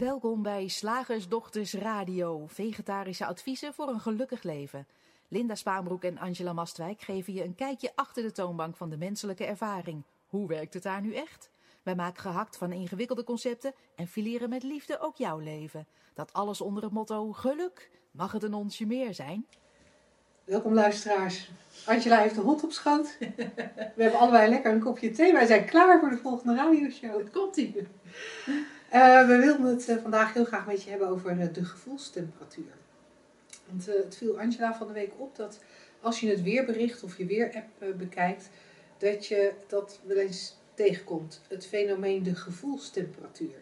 [0.00, 4.86] Welkom bij Slagersdochters Radio, vegetarische adviezen voor een gelukkig leven.
[5.28, 9.44] Linda Spaanbroek en Angela Mastwijk geven je een kijkje achter de toonbank van de menselijke
[9.44, 10.02] ervaring.
[10.28, 11.50] Hoe werkt het daar nu echt?
[11.82, 15.86] Wij maken gehakt van ingewikkelde concepten en fileren met liefde ook jouw leven.
[16.14, 17.90] Dat alles onder het motto geluk.
[18.10, 19.46] Mag het een onsje meer zijn?
[20.44, 21.50] Welkom luisteraars.
[21.86, 23.16] Angela heeft de hond op schoot.
[23.96, 25.32] We hebben allebei lekker een kopje thee.
[25.32, 27.32] Wij zijn klaar voor de volgende radioshow.
[27.32, 27.86] Komt-ie.
[28.94, 32.72] Uh, we wilden het uh, vandaag heel graag met je hebben over uh, de gevoelstemperatuur.
[33.66, 35.58] Want het viel Angela van de week op dat
[36.00, 38.48] als je het weerbericht of je weerapp bekijkt,
[38.98, 41.40] dat je dat wel eens tegenkomt.
[41.48, 43.54] Het fenomeen de gevoelstemperatuur.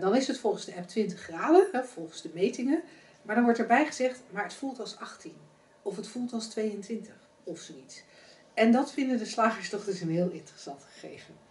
[0.00, 2.82] dan is het volgens de app 20 graden, hè, volgens de metingen.
[3.22, 5.32] Maar dan wordt erbij gezegd, maar het voelt als 18.
[5.82, 8.02] Of het voelt als 22 of zoiets.
[8.54, 11.47] En dat vinden de slagersdochters een heel interessant gegeven.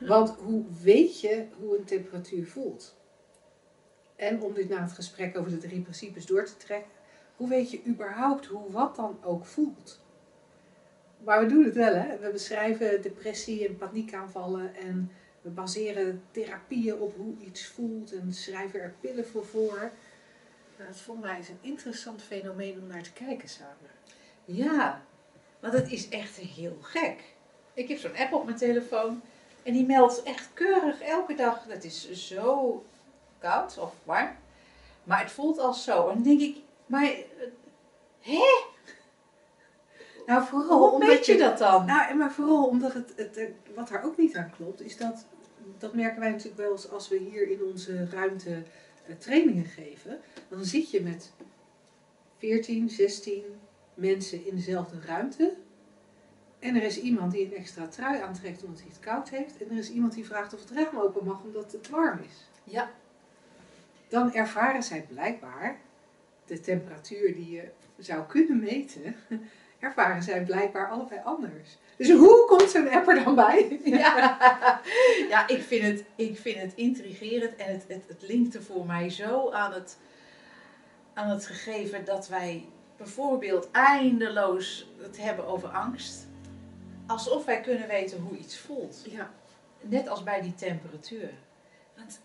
[0.00, 2.98] Want hoe weet je hoe een temperatuur voelt?
[4.16, 6.90] En om dit na het gesprek over de drie principes door te trekken,
[7.36, 10.00] hoe weet je überhaupt hoe wat dan ook voelt?
[11.24, 12.18] Maar we doen het wel, hè?
[12.18, 18.80] We beschrijven depressie en paniekaanvallen en we baseren therapieën op hoe iets voelt en schrijven
[18.80, 19.92] er pillen voor voor.
[20.78, 23.90] Nou, dat wij eens een interessant fenomeen om naar te kijken samen.
[24.44, 25.04] Ja,
[25.60, 27.34] want het is echt heel gek.
[27.74, 29.22] Ik heb zo'n app op mijn telefoon
[29.62, 31.64] en die meldt echt keurig elke dag.
[31.68, 32.84] Het is zo
[33.38, 34.30] koud of warm,
[35.04, 36.08] maar het voelt als zo.
[36.08, 37.20] En dan denk ik, maar eh,
[38.20, 38.68] hè?
[40.26, 41.86] Nou, vooral Hoe weet je dat dan?
[41.86, 45.24] Nou, maar vooral omdat het, het, wat daar ook niet aan klopt, is dat,
[45.78, 48.62] dat merken wij natuurlijk wel eens als we hier in onze ruimte
[49.18, 51.32] trainingen geven, dan zit je met
[52.38, 53.44] 14, 16
[53.94, 55.56] mensen in dezelfde ruimte.
[56.60, 59.62] En er is iemand die een extra trui aantrekt omdat hij het koud heeft.
[59.62, 62.48] En er is iemand die vraagt of het raam open mag omdat het warm is.
[62.64, 62.90] Ja.
[64.08, 65.78] Dan ervaren zij blijkbaar
[66.44, 69.16] de temperatuur die je zou kunnen meten.
[69.78, 71.78] Ervaren zij blijkbaar allebei anders.
[71.96, 73.80] Dus hoe komt zo'n app er dan bij?
[73.84, 74.38] Ja,
[75.28, 78.86] ja ik, vind het, ik vind het intrigerend en het, het, het linkt er voor
[78.86, 79.98] mij zo aan het,
[81.14, 82.64] aan het gegeven dat wij
[82.96, 86.28] bijvoorbeeld eindeloos het hebben over angst.
[87.10, 89.02] Alsof wij kunnen weten hoe iets voelt.
[89.10, 89.30] Ja.
[89.80, 91.30] Net als bij die temperatuur.
[91.96, 92.20] Want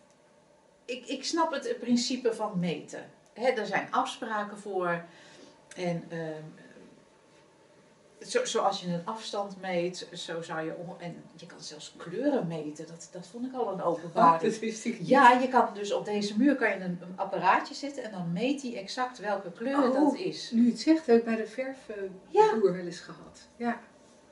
[0.86, 3.10] ik, ik snap het, het principe van meten.
[3.34, 5.04] He, er zijn afspraken voor.
[5.76, 6.04] En
[8.28, 10.74] zo, zoals je een afstand meet, zo zou je.
[10.98, 12.88] En je kan zelfs kleuren meten.
[12.88, 14.54] Dat, dat vond ik al een openbaring.
[14.64, 15.08] Oh.
[15.08, 18.34] Ja, je kan dus op deze muur kan je een, een apparaatje zetten en dan
[18.34, 20.52] meet hij exact welke kleur Oh, dat is.
[20.52, 22.60] Nu het zegt, heb ik bij de verfboer Ja.
[22.62, 23.48] wel eens gehad.
[23.56, 23.80] Ja.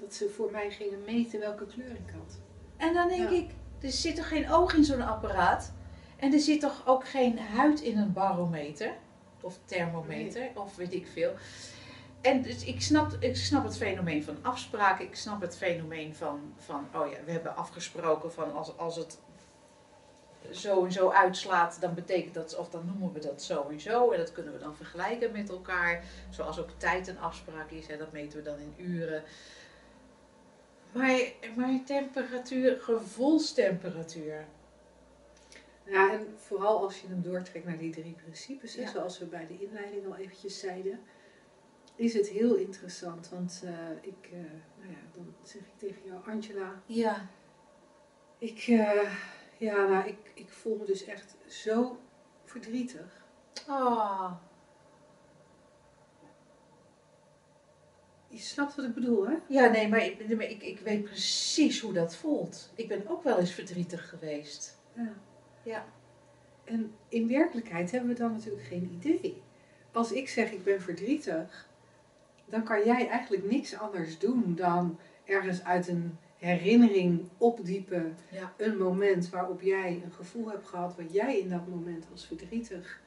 [0.04, 2.38] Dat ze voor mij gingen meten welke kleur ik had.
[2.78, 3.36] En dan denk Ja.
[3.36, 3.50] ik,
[3.82, 5.74] er zit toch geen oog in zo'n apparaat?
[6.18, 8.94] En er zit toch ook geen huid in een barometer?
[9.42, 11.34] Of thermometer, of weet ik veel.
[12.22, 15.06] En dus ik snap, ik snap het fenomeen van afspraken.
[15.06, 19.20] Ik snap het fenomeen van, van oh ja, we hebben afgesproken van als, als het
[20.52, 24.12] zo en zo uitslaat, dan betekent dat, of dan noemen we dat zo en zo.
[24.12, 26.04] En dat kunnen we dan vergelijken met elkaar.
[26.30, 29.24] Zoals ook tijd een afspraak is, hè, dat meten we dan in uren.
[30.94, 31.22] Maar,
[31.56, 34.46] maar temperatuur, gevoelstemperatuur.
[35.86, 39.48] Ja, en vooral als je hem doortrekt naar die drie principes, hè, zoals we bij
[39.48, 41.00] de inleiding al eventjes zeiden,
[41.96, 43.30] is het heel interessant.
[43.30, 44.38] Want eh, ik, eh,
[44.80, 47.28] nou ja, dan zeg ik tegen jou, Angela, Ja.
[48.38, 49.14] ik, eh,
[49.58, 51.98] ja, nou, ik, ik voel me dus echt zo
[52.44, 53.26] verdrietig.
[53.68, 54.32] Oh.
[58.34, 59.36] Je snapt wat ik bedoel, hè?
[59.48, 62.72] Ja, nee, maar, ik, ik, ik weet precies hoe dat voelt.
[62.76, 64.78] Ik ben ook wel eens verdrietig geweest.
[64.94, 65.14] Ja.
[65.64, 65.86] Ja.
[66.64, 69.42] En in werkelijkheid hebben we dan natuurlijk geen idee.
[69.92, 71.70] Als ik zeg ik ben verdrietig,
[72.46, 78.18] dan kan jij eigenlijk niks anders doen dan ergens uit een herinnering opdiepen.
[78.32, 78.54] Ja.
[78.58, 83.02] Een moment waarop jij een gevoel hebt gehad wat jij in dat moment als verdrietig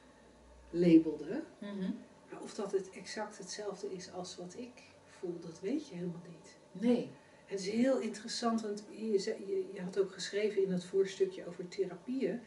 [0.69, 1.43] labelde.
[1.57, 1.91] Mhm.
[2.31, 4.83] Maar of dat het exact hetzelfde is als wat ik
[5.19, 6.81] voel, dat weet je helemaal niet.
[6.83, 7.09] Nee.
[7.45, 11.67] Het is heel interessant, want je, je, je had ook geschreven in het voorstukje over
[11.67, 12.39] therapieën.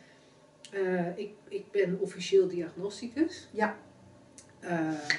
[0.70, 3.49] Eh, ik, ik ben officieel diagnosticus.
[3.50, 3.76] Ja.
[4.61, 4.70] Eh,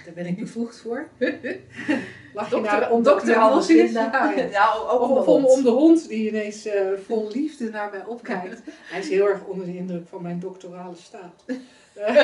[0.05, 1.07] daar ben ik bevoegd voor.
[2.33, 3.29] Lach je Dokter, nou om dokter.
[4.51, 8.05] Ja, ook Of, of om, om de hond die ineens eh, vol liefde naar mij
[8.05, 8.61] opkijkt.
[8.91, 11.45] Hij is heel erg onder de indruk van mijn doctorale staat.
[11.93, 12.15] Eh,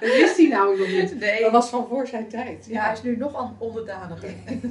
[0.00, 1.18] dat wist hij nou nog niet.
[1.18, 1.40] Nee.
[1.40, 2.66] Dat was van voor zijn tijd.
[2.66, 4.34] Ja, hij is nu nog onderdaniger.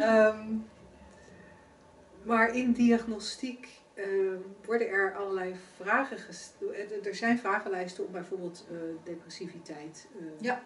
[0.00, 0.56] Ehm,
[2.22, 7.06] maar in diagnostiek ehm, worden er allerlei vragen gesteld.
[7.06, 10.62] Er zijn vragenlijsten om bijvoorbeeld eh, depressiviteit eh, Ja.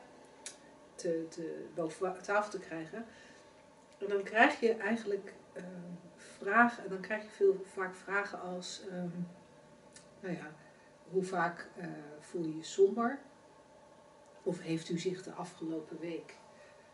[0.95, 3.05] te, te, boven tafel te krijgen.
[3.99, 5.65] En dan krijg je eigenlijk ehm,
[6.17, 8.83] vragen, en dan krijg je veel, vaak vragen als,
[10.21, 10.51] nou ja,
[11.11, 11.87] hoe vaak eh,
[12.21, 13.19] voel je je somber?
[14.43, 16.35] Of heeft u zich de afgelopen week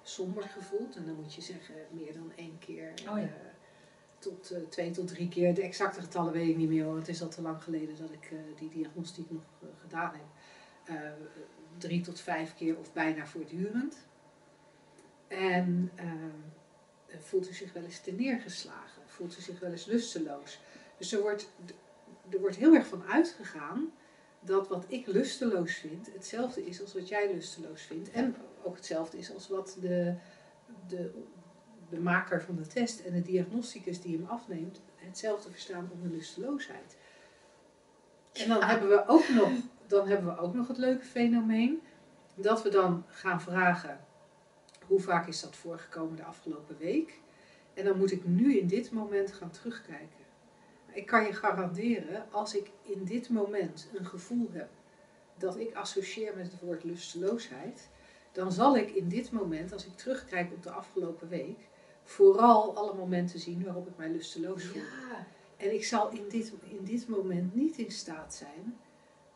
[0.03, 0.97] somber gevoeld?
[0.97, 2.93] En dan moet je zeggen meer dan één keer.
[3.09, 3.23] Oh ja.
[3.23, 3.31] eh,
[4.19, 5.55] tot eh, twee tot drie keer.
[5.55, 8.13] De exacte getallen weet ik niet meer, want het is al te lang geleden dat
[8.13, 9.43] ik die diagnostiek nog
[9.81, 10.27] gedaan heb.
[11.79, 13.97] Drie tot vijf keer of bijna voortdurend.
[15.29, 15.93] En
[17.21, 19.03] voelt u zich wel eens te neergeslagen?
[19.07, 20.61] Voelt u zich wel eens lusteloos?
[20.99, 21.53] Dus er wordt,
[22.31, 23.93] er wordt heel erg van uitgegaan
[24.45, 28.11] dat wat ik lusteloos vind, hetzelfde is als wat jij lusteloos vindt.
[28.11, 30.15] En ook hetzelfde is als wat de,
[30.89, 31.11] de,
[31.89, 36.97] de maker van de test en de diagnosticus die hem afneemt, hetzelfde verstaan onder lusteloosheid.
[38.33, 39.51] En dan hebben we ook nog,
[39.87, 41.83] dan hebben we ook nog het leuke fenomeen
[42.35, 44.01] dat we dan gaan vragen
[44.87, 47.21] hoe vaak is dat voorgekomen de afgelopen week.
[47.75, 50.22] En dan moet ik nu in dit moment gaan terugkijken.
[50.93, 54.69] Ik kan je garanderen, als ik in dit moment een gevoel heb
[55.37, 57.89] dat ik associeer met het woord lusteloosheid,
[58.33, 61.69] dan zal ik in dit moment, als ik terugkijk op de afgelopen week,
[62.05, 64.83] vooral alle momenten zien waarop ik mij lusteloos voel.
[64.83, 65.27] Ja.
[65.57, 68.79] En ik zal in dit, in dit moment niet in staat zijn,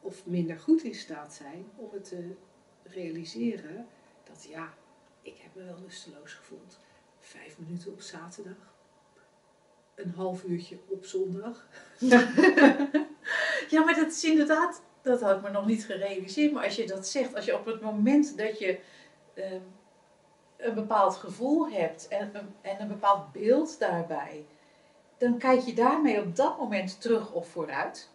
[0.00, 2.34] of minder goed in staat zijn, om het te
[2.82, 3.86] realiseren
[4.24, 4.74] dat ja,
[5.22, 6.78] ik heb me wel lusteloos gevoeld.
[7.20, 8.74] Vijf minuten op zaterdag,
[9.96, 11.66] een half uurtje op zondag.
[13.68, 16.52] Ja, maar dat is inderdaad, dat had ik me nog niet gerealiseerd.
[16.52, 18.78] Maar als je dat zegt, als je op het moment dat je
[19.34, 19.60] ehm,
[20.56, 24.44] een bepaald gevoel hebt en, een- en een bepaald beeld daarbij,
[25.18, 28.10] dan kijk je daarmee op dat moment terug of vooruit.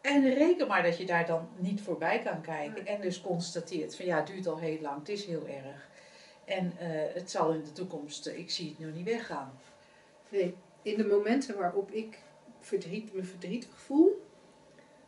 [0.00, 2.86] En reken maar dat je daar dan niet voorbij kan kijken.
[2.86, 5.88] En dus constateert van ja, het duurt al heel lang, het is heel erg.
[6.44, 9.52] En eh, het zal in de toekomst, ik zie het nu niet weggaan.
[10.28, 10.56] Nee,
[10.92, 12.18] in de momenten waarop ik
[12.60, 14.26] verdriet, me verdrietig voel,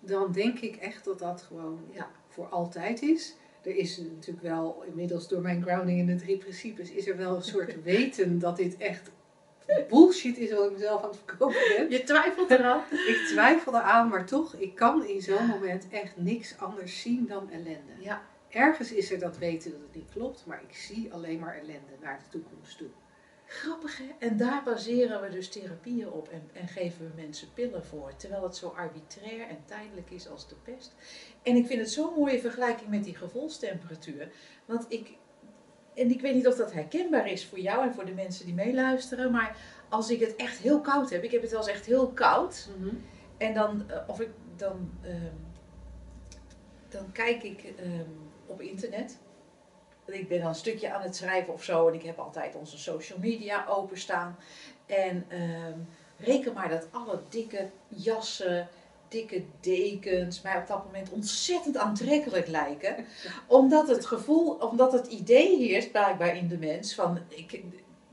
[0.01, 2.11] dan denk ik echt dat dat gewoon Ja.
[2.29, 3.35] voor altijd is.
[3.63, 7.37] Er is natuurlijk wel, inmiddels door mijn grounding in de drie principes, is er wel
[7.37, 9.11] een soort weten dat dit echt
[9.89, 11.91] bullshit is wat ik mezelf aan het verkopen ben.
[11.91, 12.81] Je twijfelt eraan?
[13.13, 17.51] Ik twijfel eraan, maar toch, ik kan in zo'n moment echt niks anders zien dan
[17.51, 17.93] ellende.
[17.99, 18.23] Ja.
[18.49, 21.93] Ergens is er dat weten dat het niet klopt, maar ik zie alleen maar ellende
[22.01, 22.89] naar de toekomst toe.
[23.53, 24.05] Grappig hè?
[24.19, 28.17] En daar baseren we dus therapieën op en, en geven we mensen pillen voor.
[28.17, 30.95] Terwijl het zo arbitrair en tijdelijk is als de pest.
[31.43, 34.33] En ik vind het zo'n mooie vergelijking met die gevoelstemperatuur.
[34.65, 35.17] Want ik,
[35.95, 38.55] en ik weet niet of dat herkenbaar is voor jou en voor de mensen die
[38.55, 39.31] meeluisteren.
[39.31, 39.57] Maar
[39.89, 42.69] als ik het echt heel koud heb, ik heb het wel eens echt heel koud.
[43.37, 45.35] En dan, eh, of ik, dan, ehm,
[46.89, 48.11] dan kijk ik ehm,
[48.47, 49.19] op internet.
[50.13, 51.89] Ik ben dan een stukje aan het schrijven of zo.
[51.89, 54.37] En ik heb altijd onze social media openstaan.
[54.87, 55.79] En ehm,
[56.17, 58.69] reken maar dat alle dikke jassen,
[59.09, 63.07] dikke dekens mij op dat moment ontzettend aantrekkelijk lijken.
[63.47, 67.63] Omdat het gevoel, omdat het idee heerst blijkbaar in de mens van ik,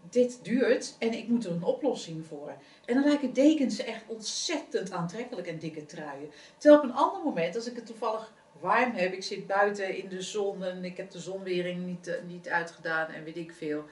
[0.09, 2.53] dit duurt en ik moet er een oplossing voor.
[2.85, 6.31] En dan lijken dekens echt ontzettend aantrekkelijk en dikke truien.
[6.57, 10.09] Terwijl op een ander moment, als ik het toevallig warm heb, ik zit buiten in
[10.09, 13.85] de zon en ik heb de zonwering niet, eh, niet uitgedaan en weet ik veel.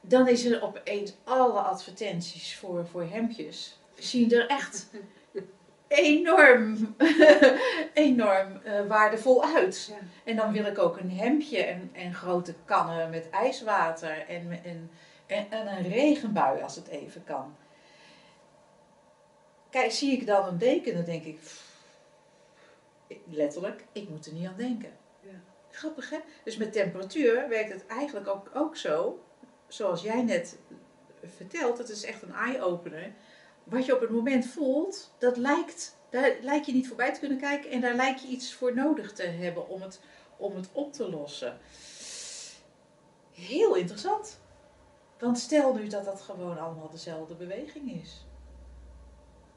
[0.00, 3.78] Dan is er opeens alle advertenties voor, voor hemdjes.
[3.94, 4.88] Zien er echt
[5.88, 6.94] enorm,
[7.94, 9.90] enorm eh, waardevol uit.
[9.90, 10.06] Ja.
[10.24, 14.90] En dan wil ik ook een hemdje en, en grote kannen met ijswater en, en,
[15.26, 17.56] en, en een regenbui als het even kan.
[19.70, 21.67] Kijk, zie ik dan een deken, dan denk ik, pff,
[23.24, 24.90] letterlijk, ik moet er niet aan denken.
[25.20, 25.40] Ja.
[25.70, 26.18] Grappig hè?
[26.44, 29.24] Dus met temperatuur werkt het eigenlijk ook, ook zo,
[29.68, 30.58] zoals jij net
[31.24, 33.12] vertelt, het is echt een eye-opener.
[33.64, 37.38] Wat je op het moment voelt, dat lijkt, daar lijkt je niet voorbij te kunnen
[37.38, 40.00] kijken en daar lijkt je iets voor nodig te hebben om het,
[40.36, 41.58] om het op te lossen.
[43.32, 44.40] Heel interessant.
[45.18, 48.26] Want stel nu dat dat gewoon allemaal dezelfde beweging is.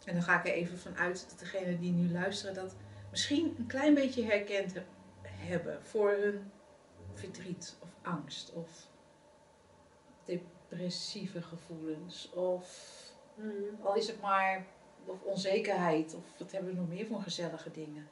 [0.06, 2.76] En dan ga ik er even vanuit dat degenen die nu luisteren dat
[3.12, 4.88] misschien een klein beetje herkend heb-
[5.22, 6.52] hebben voor hun
[7.14, 8.88] verdriet of angst of
[10.24, 13.00] depressieve gevoelens of
[13.82, 14.66] al is het maar
[15.06, 18.10] of onzekerheid of wat hebben we nog meer voor gezellige dingen?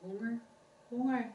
[0.00, 0.40] Honger.
[0.88, 1.30] Honger.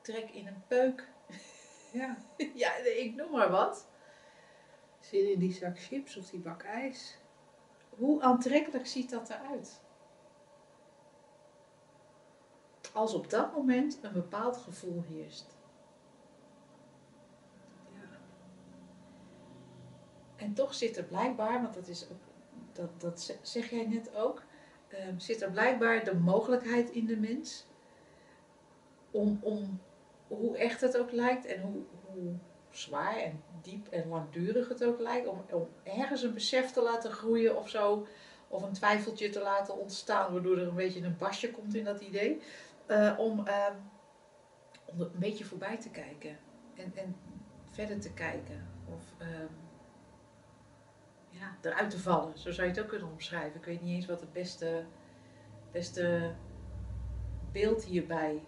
[0.00, 1.08] Trek in een peuk.
[1.92, 2.16] Ja.
[2.54, 3.88] ja, ik noem maar wat.
[5.00, 7.18] Zin in die zak chips of die bak ijs.
[7.88, 9.80] hoe aantrekkelijk ziet dat eruit?
[12.92, 15.56] Als op dat moment een bepaald gevoel heerst.
[20.36, 22.20] En toch zit er blijkbaar, want dat, is ook,
[22.72, 24.42] dat, dat zeg jij net ook,
[24.88, 27.66] ehm, zit er blijkbaar de mogelijkheid in de mens
[29.10, 29.80] om, om
[30.28, 32.32] hoe echt het ook lijkt en hoe, hoe
[32.70, 37.10] zwaar en diep en langdurig het ook lijkt, om, om ergens een besef te laten
[37.10, 38.06] groeien of zo,
[38.48, 42.00] of een twijfeltje te laten ontstaan, waardoor er een beetje een basje komt in dat
[42.00, 42.40] idee,
[42.86, 43.76] eh, om, ehm,
[44.98, 46.38] een beetje voorbij te kijken
[46.74, 47.16] en, en
[47.70, 48.68] verder te kijken.
[48.94, 49.52] Of ehm,
[51.28, 53.60] ja, eruit te vallen, zo zou je het ook kunnen omschrijven.
[53.60, 54.84] Ik weet niet eens wat het beste,
[55.70, 56.32] beste
[57.52, 58.42] beeld hierbij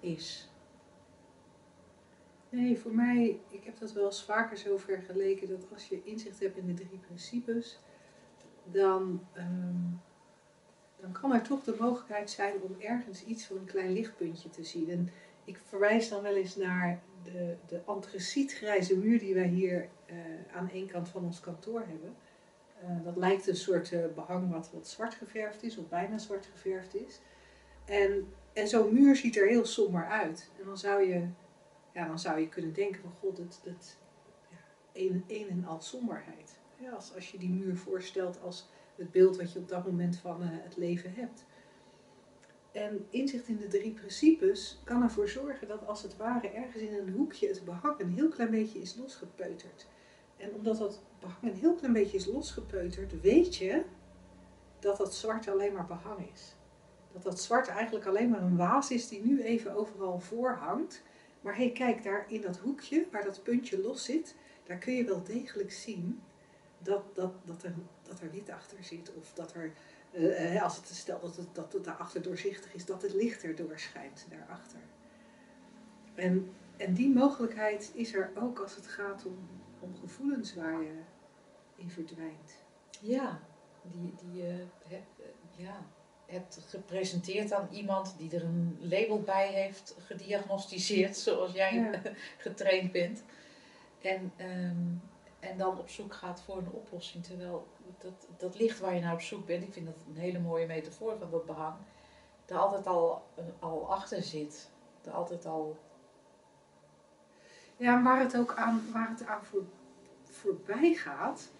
[0.00, 0.50] is.
[2.48, 6.40] Nee, voor mij, ik heb dat wel eens vaker zo vergeleken dat als je inzicht
[6.40, 7.80] hebt in de drie principes,
[8.64, 9.92] dan, ehm,
[11.00, 14.64] dan kan er toch de mogelijkheid zijn om ergens iets van een klein lichtpuntje te
[14.64, 14.90] zien.
[14.90, 15.10] En
[15.44, 20.16] ik verwijs dan wel eens naar de, de antracietgrijze muur die wij hier uh,
[20.54, 22.14] aan één kant van ons kantoor hebben.
[22.84, 26.46] Uh, dat lijkt een soort uh, behang wat, wat zwart geverfd is, of bijna zwart
[26.46, 27.20] geverfd is.
[27.84, 30.50] En, en zo'n muur ziet er heel somber uit.
[30.58, 31.28] En dan zou je
[31.96, 33.98] ja, dan zou je kunnen denken van god, het, het
[34.50, 34.56] ja,
[34.92, 36.58] een, een en al somberheid.
[36.78, 40.16] Ja, als, als je die muur voorstelt als het beeld wat je op dat moment
[40.16, 41.44] van uh, het leven hebt.
[42.72, 46.94] En inzicht in de drie principes kan ervoor zorgen dat als het ware ergens in
[46.94, 49.86] een hoekje het behang een heel klein beetje is losgepeuterd.
[50.36, 53.84] En omdat dat behang een heel klein beetje is losgepeuterd, weet je
[54.78, 56.54] dat dat zwart alleen maar behang is.
[57.12, 61.02] Dat dat zwart eigenlijk alleen maar een waas is die nu even overal voorhangt.
[61.40, 65.04] Maar hey, kijk, daar in dat hoekje waar dat puntje los zit, daar kun je
[65.04, 66.20] wel degelijk zien
[66.86, 69.14] dat, dat, dat, er, dat er wit achter zit.
[69.14, 69.72] Of dat er,
[70.12, 73.56] uh, als het stel dat het, dat het daarachter doorzichtig is, dat het licht er
[73.56, 74.80] doorschijnt daarachter.
[76.14, 79.48] En, en die mogelijkheid is er ook als het gaat om,
[79.80, 81.00] om gevoelens waar je
[81.76, 82.64] in verdwijnt.
[83.00, 83.40] Ja,
[83.82, 84.98] die, die uh,
[85.56, 85.86] ja,
[86.26, 92.00] hebt gepresenteerd aan iemand die er een label bij heeft gediagnosticeerd, zoals jij ja.
[92.38, 93.22] getraind bent.
[94.00, 95.00] En, um,
[95.46, 97.24] en dan op zoek gaat voor een oplossing.
[97.24, 97.66] Terwijl
[97.98, 100.66] dat, dat licht waar je naar op zoek bent, ik vind dat een hele mooie
[100.66, 101.74] metafoor van dat behang,
[102.46, 103.26] er altijd al,
[103.58, 104.70] al achter zit.
[105.04, 105.76] Er altijd al.
[107.76, 109.64] Ja, waar het ook aan, waar het aan voor,
[110.24, 111.50] voorbij gaat,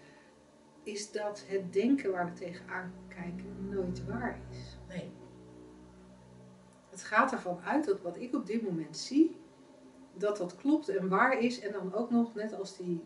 [0.82, 4.78] is dat het denken waar we tegenaan kijken nooit waar is.
[4.88, 5.10] Nee.
[6.90, 9.40] Het gaat ervan uit dat wat ik op dit moment zie,
[10.12, 11.60] dat dat klopt en waar is.
[11.60, 13.04] En dan ook nog, net als die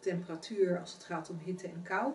[0.00, 2.12] temperatuur als het gaat om hitte en kou,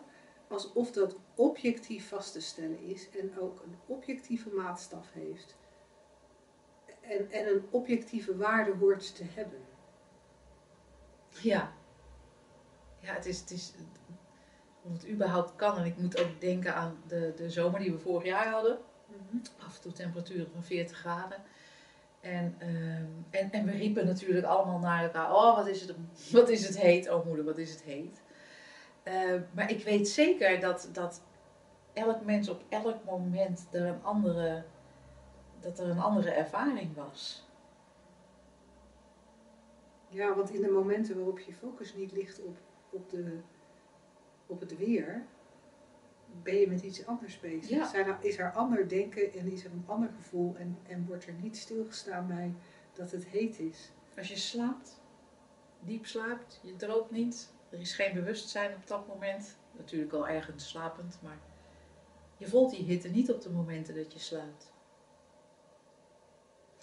[0.48, 5.56] alsof dat objectief vast te stellen is en ook een objectieve maatstaf heeft.
[7.02, 9.60] En, en een objectieve waarde hoort te hebben.
[11.42, 11.74] Ja.
[13.00, 13.74] Ja, het is, het is,
[14.82, 15.78] of het überhaupt kan.
[15.78, 18.80] En ik moet ook denken aan de, de zomer die we vorig jaar hadden.
[19.08, 19.38] Mhm.
[19.60, 21.44] Af en toe temperaturen van 40 graden.
[22.26, 25.96] En, ehm, en, en we riepen natuurlijk allemaal naar elkaar: Oh, wat is het,
[26.32, 27.10] wat is het heet?
[27.10, 28.22] Oh, moeder, wat is het heet?
[29.04, 31.22] Ehm, maar ik weet zeker dat, dat
[31.94, 34.64] elk mens op elk moment er een andere,
[35.60, 37.48] dat er een andere ervaring was.
[40.10, 42.58] Ja, want in de momenten waarop je focus niet ligt op,
[42.90, 43.40] op de
[44.48, 45.26] op het weer,
[46.44, 47.70] ben je met iets anders bezig.
[47.70, 47.88] Ja.
[47.88, 51.28] Zijn er, is er ander denken en is er een ander gevoel en, en wordt
[51.28, 52.54] er niet stilgestaan bij
[52.94, 53.92] dat het heet is.
[54.18, 55.02] Als je slaapt,
[55.80, 60.70] diep slaapt, je droomt niet, er is geen bewustzijn op dat moment, natuurlijk al ergens
[60.70, 61.40] slapend, maar
[62.38, 64.74] je voelt die hitte niet op de momenten dat je slaapt.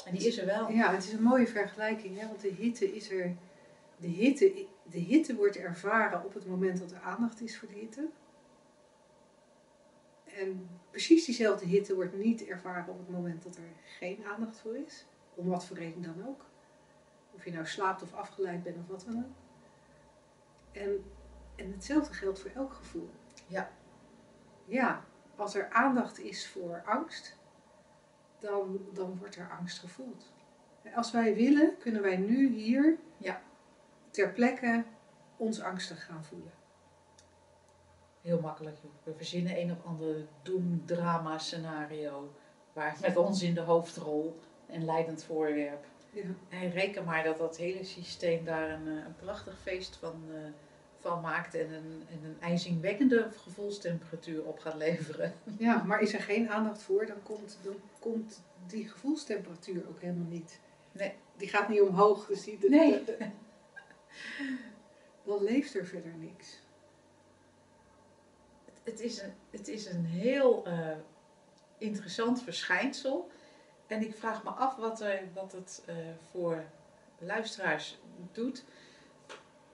[0.05, 0.71] En die is er wel.
[0.71, 2.27] Ja, het is een mooie vergelijking, hè?
[2.27, 3.37] want de hitte is er.
[3.97, 7.75] De hitte, de hitte wordt ervaren op het moment dat er aandacht is voor de
[7.75, 8.09] hitte.
[10.39, 14.77] En precies diezelfde hitte wordt niet ervaren op het moment dat er geen aandacht voor
[14.77, 15.07] is.
[15.35, 16.45] Om wat voor reden dan ook.
[17.35, 19.35] Of je nou slaapt of afgeleid bent of wat dan ook.
[20.73, 21.05] En,
[21.57, 23.11] en hetzelfde geldt voor elk gevoel.
[23.47, 23.71] Ja.
[24.65, 25.05] Ja,
[25.37, 27.39] als er aandacht is voor angst,
[28.39, 30.33] dan, dan wordt er angst gevoeld.
[30.95, 33.43] Als wij willen, kunnen wij nu hier Ja.
[34.11, 34.85] ter plekke
[35.37, 36.53] ons angstig gaan voelen.
[38.23, 38.77] Heel makkelijk.
[39.03, 42.33] We verzinnen een of ander doemdrama scenario.
[42.73, 45.85] Waar met ons in de hoofdrol en leidend voorwerp.
[46.11, 46.23] Ja.
[46.49, 50.39] En reken maar dat dat hele systeem daar een, eh, een prachtig feest van, eh,
[50.99, 55.33] van maakt en een, en een ijzingwekkende gevoelstemperatuur op gaat leveren.
[55.59, 60.29] Ja, maar is er geen aandacht voor, dan komt, dan komt die gevoelstemperatuur ook helemaal
[60.29, 60.61] niet.
[60.93, 61.13] Nee.
[61.37, 63.05] Die gaat niet omhoog, dus die, de- Nee.
[63.05, 63.27] de- de-
[65.25, 66.62] dan leeft er verder niks.
[68.83, 70.89] Het is een, het is een heel eh,
[71.79, 73.31] interessant verschijnsel.
[73.87, 75.95] En ik vraag me af wat, er, wat het eh,
[76.31, 76.65] voor
[77.19, 77.99] luisteraars
[78.33, 78.65] doet.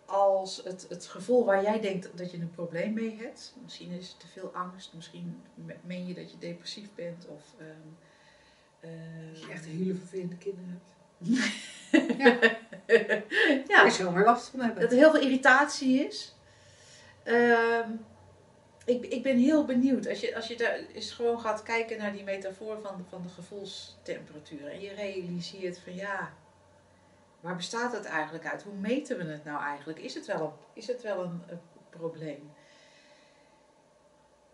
[0.06, 3.54] Als het, het gevoel waar jij denkt dat je een probleem mee hebt.
[3.62, 4.92] Misschien is het te veel angst.
[4.94, 7.26] Misschien me- meen je dat je depressief bent.
[7.26, 7.68] Of, ehm,
[8.80, 10.96] eh, Als je echt hele vervelende kinderen hebt.
[12.18, 12.40] ja.
[13.66, 14.80] Daar je zomaar last van hebben.
[14.82, 16.34] dat er heel veel irritatie is.
[17.22, 17.90] Ehm,
[18.88, 20.09] ik, ik ben heel benieuwd.
[20.09, 23.28] Als je, als je daar eens gewoon gaat kijken naar die metafoor van, van de
[23.28, 24.66] gevoelstemperatuur.
[24.66, 26.33] En je realiseert van ja,
[27.40, 28.62] waar bestaat het eigenlijk uit?
[28.62, 29.99] Hoe meten we het nou eigenlijk?
[29.99, 31.42] Is het wel een, is het wel een,
[31.90, 32.50] probleem?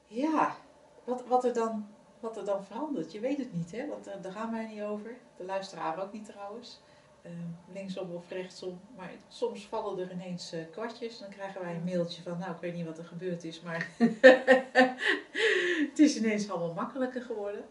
[0.06, 0.56] Ja,
[1.04, 1.88] wat, wat, er dan,
[2.20, 3.12] wat er dan verandert.
[3.12, 3.86] Je weet het niet, hè?
[3.86, 5.16] Want eh, daar gaan wij niet over.
[5.36, 6.80] De luisteraar ook niet trouwens.
[7.24, 8.80] Ehm, linksom of rechtsom.
[8.96, 11.18] Maar soms vallen er ineens eh, kwartjes.
[11.18, 13.88] Dan krijgen wij een mailtje van, nou ik weet niet wat er gebeurd is, maar
[15.90, 17.64] het is ineens allemaal makkelijker geworden.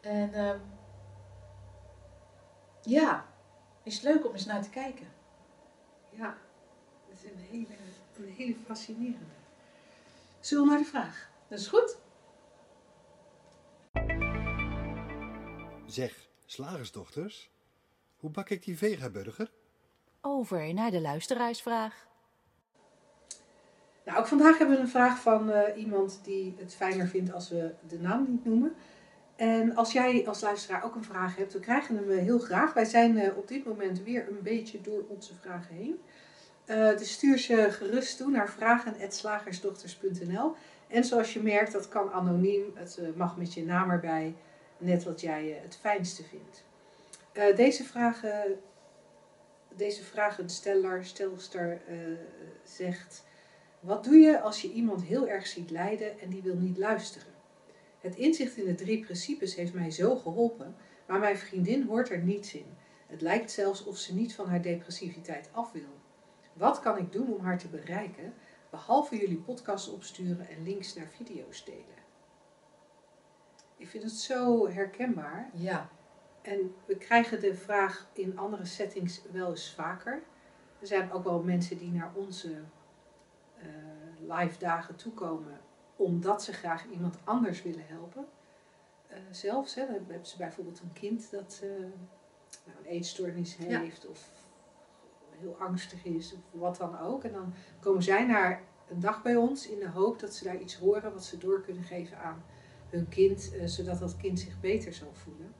[0.00, 0.58] En ehm,
[2.82, 3.26] ja,
[3.82, 5.08] is leuk om eens naar te kijken.
[6.10, 6.38] Ja,
[7.08, 7.74] dat is een hele,
[8.16, 9.34] een hele fascinerende.
[10.40, 11.30] Zullen we naar de vraag?
[11.48, 11.96] Dat is goed.
[15.86, 17.50] Zeg, slagersdochters,
[18.20, 19.50] hoe bak ik die vegaburger?
[20.20, 22.08] Over naar de luisteraarsvraag.
[24.04, 27.48] Nou, ook vandaag hebben we een vraag van eh, iemand die het fijner vindt als
[27.48, 28.74] we de naam niet noemen.
[29.40, 32.72] En als jij als luisteraar ook een vraag hebt, we krijgen hem eh, heel graag.
[32.72, 36.00] Wij zijn eh, op dit moment weer een beetje door onze vragen heen.
[36.64, 40.54] Eh, dus stuur ze gerust toe naar vragen.slagersdochters.nl.
[40.88, 42.62] En zoals je merkt, dat kan anoniem.
[42.74, 44.34] Het mag met je naam erbij,
[44.78, 46.64] net wat jij het fijnste vindt.
[47.32, 48.60] Eh, deze vragen,
[49.76, 51.96] deze vragensteller, stelster eh,
[52.64, 53.28] zegt...
[53.80, 57.32] Wat doe je als je iemand heel erg ziet lijden en die wil niet luisteren?
[58.00, 62.18] Het inzicht in de drie principes heeft mij zo geholpen, maar mijn vriendin hoort er
[62.18, 62.66] niets in.
[63.06, 65.98] Het lijkt zelfs of ze niet van haar depressiviteit af wil.
[66.52, 68.34] Wat kan ik doen om haar te bereiken,
[68.70, 72.00] behalve jullie podcast opsturen en links naar video's delen?
[73.76, 75.50] Ik vind het zo herkenbaar.
[75.54, 75.90] Ja,
[76.42, 80.22] En we krijgen de vraag in andere settings wel eens vaker.
[80.80, 82.62] Er zijn ook wel mensen die naar onze
[83.56, 83.66] eh,
[84.38, 85.60] live dagen toekomen
[85.96, 88.26] omdat ze graag iemand anders willen helpen.
[89.06, 91.68] Eh, zelfs, hè, dan hebben ze bijvoorbeeld een kind dat eh,
[92.66, 93.80] nou, een eetstoornis Ja.
[93.80, 94.30] heeft of
[95.30, 97.24] heel angstig is of wat dan ook.
[97.24, 100.60] En dan komen zij naar een dag bij ons in de hoop dat ze daar
[100.60, 102.42] iets horen wat ze door kunnen geven aan
[102.88, 105.54] hun kind, zodat dat kind zich beter zal voelen.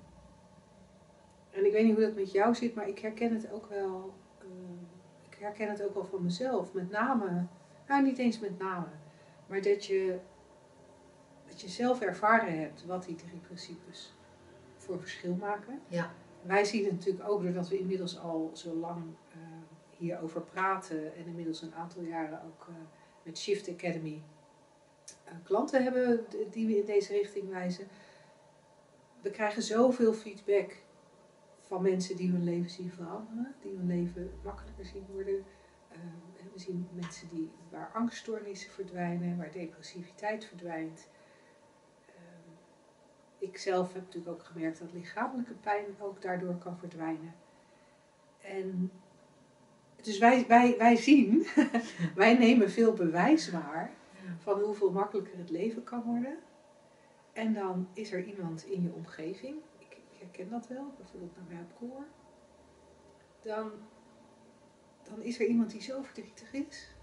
[1.60, 4.14] En ik weet niet hoe dat met jou zit, maar ik herken het ook wel.
[4.38, 4.46] eh,
[5.30, 6.72] ik herken het ook wel van mezelf.
[6.72, 7.46] Met name,
[7.88, 8.86] nou niet eens met name,
[9.46, 10.18] maar dat je,
[11.46, 14.14] dat je zelf ervaren hebt wat die drie principes
[14.76, 15.80] voor verschil maken.
[15.88, 16.10] ja,
[16.42, 19.38] Wij zien het natuurlijk ook doordat we inmiddels al zo lang eh,
[19.98, 22.74] hierover praten en inmiddels een aantal jaren ook eh,
[23.22, 24.22] met Shift Academy
[25.42, 27.86] klanten hebben die we in deze richting wijzen.
[29.22, 30.76] We krijgen zoveel feedback
[31.70, 35.44] van mensen die hun leven zien veranderen, die hun leven makkelijker zien worden.
[35.88, 35.98] Eh,
[36.52, 41.08] we zien mensen die, waar angststoornissen verdwijnen, waar depressiviteit verdwijnt.
[42.06, 42.50] Ehm,
[43.38, 47.34] ik zelf heb natuurlijk ook gemerkt dat lichamelijke pijn ook daardoor kan verdwijnen.
[48.40, 48.90] En
[50.02, 51.46] dus wij, wij, wij zien,
[52.14, 53.90] wij nemen veel bewijs waar
[54.38, 56.38] van hoeveel makkelijker het leven kan worden.
[57.32, 59.56] En dan is er iemand in je omgeving,
[60.20, 62.04] herken dat wel, bijvoorbeeld bij mij op koor.
[63.40, 63.70] Dan,
[65.02, 66.94] dan is er iemand die zo verdrietig is.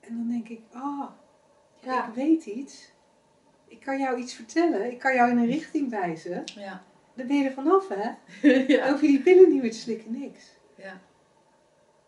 [0.00, 1.10] En dan denk ik, ah,
[1.80, 2.92] ja, ik weet iets.
[3.66, 4.90] Ik kan jou iets vertellen.
[4.90, 6.42] Ik kan jou in een richting wijzen.
[6.44, 8.10] ja, Dan ben je er vanaf, hè?
[8.74, 10.56] ja, je die pillen niet meer te slikken, niks.
[10.74, 11.00] ja,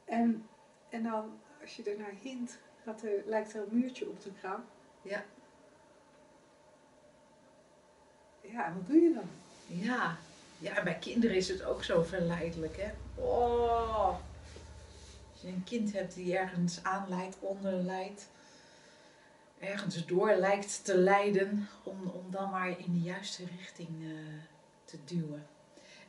[0.05, 0.47] En,
[0.89, 4.65] en dan, als je ernaar hint, gaat er, lijkt er een muurtje op te gaan.
[5.03, 5.25] Ja.
[8.57, 9.29] Ja, wat doe je dan?
[9.67, 10.17] ja.
[10.59, 12.91] Ja, bij kinderen is het ook zo verleidelijk, hè.
[13.23, 14.09] Oh.
[15.33, 18.29] Als je een kind hebt die ergens aanleidt, onderleidt,
[19.59, 24.11] ergens door lijkt te leiden, om, om dan maar in de juiste richting eh,
[24.85, 25.47] te duwen.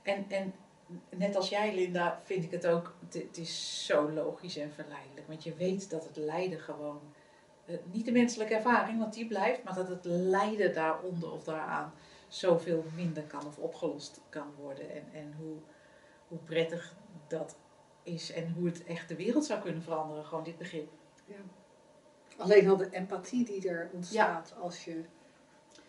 [0.01, 0.53] En, en
[1.09, 2.93] net als jij, Linda, vind ik het ook.
[3.05, 5.27] Het, het is zo logisch en verleidelijk.
[5.27, 6.99] Want je weet dat het lijden gewoon.
[7.65, 11.93] eh, niet de menselijke ervaring, want die blijft, maar dat het lijden daaronder of daaraan
[12.27, 14.91] zoveel minder kan of opgelost kan worden.
[14.91, 15.55] En, en hoe,
[16.27, 16.95] hoe prettig
[17.27, 17.57] dat
[18.03, 20.25] is en hoe het echt de wereld zou kunnen veranderen.
[20.25, 20.89] Gewoon dit begrip.
[21.25, 21.35] Ja.
[22.37, 25.03] Alleen al de empathie die er ontstaat als je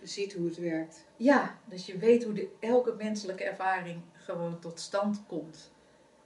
[0.03, 1.05] ziet hoe het werkt.
[1.17, 5.73] Ja, dus je weet hoe de, elke menselijke ervaring gewoon tot stand komt.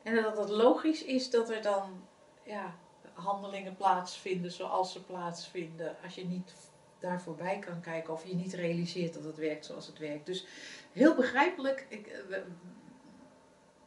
[0.02, 2.02] En dat het logisch is dat er dan
[2.44, 2.74] ja,
[3.12, 5.96] handelingen plaatsvinden zoals ze plaatsvinden.
[6.04, 6.54] Als je niet
[7.02, 10.26] daar voorbij kan kijken of je niet realiseert dat het werkt zoals het werkt.
[10.26, 10.46] Dus
[10.92, 12.38] heel begrijpelijk, ik, eh,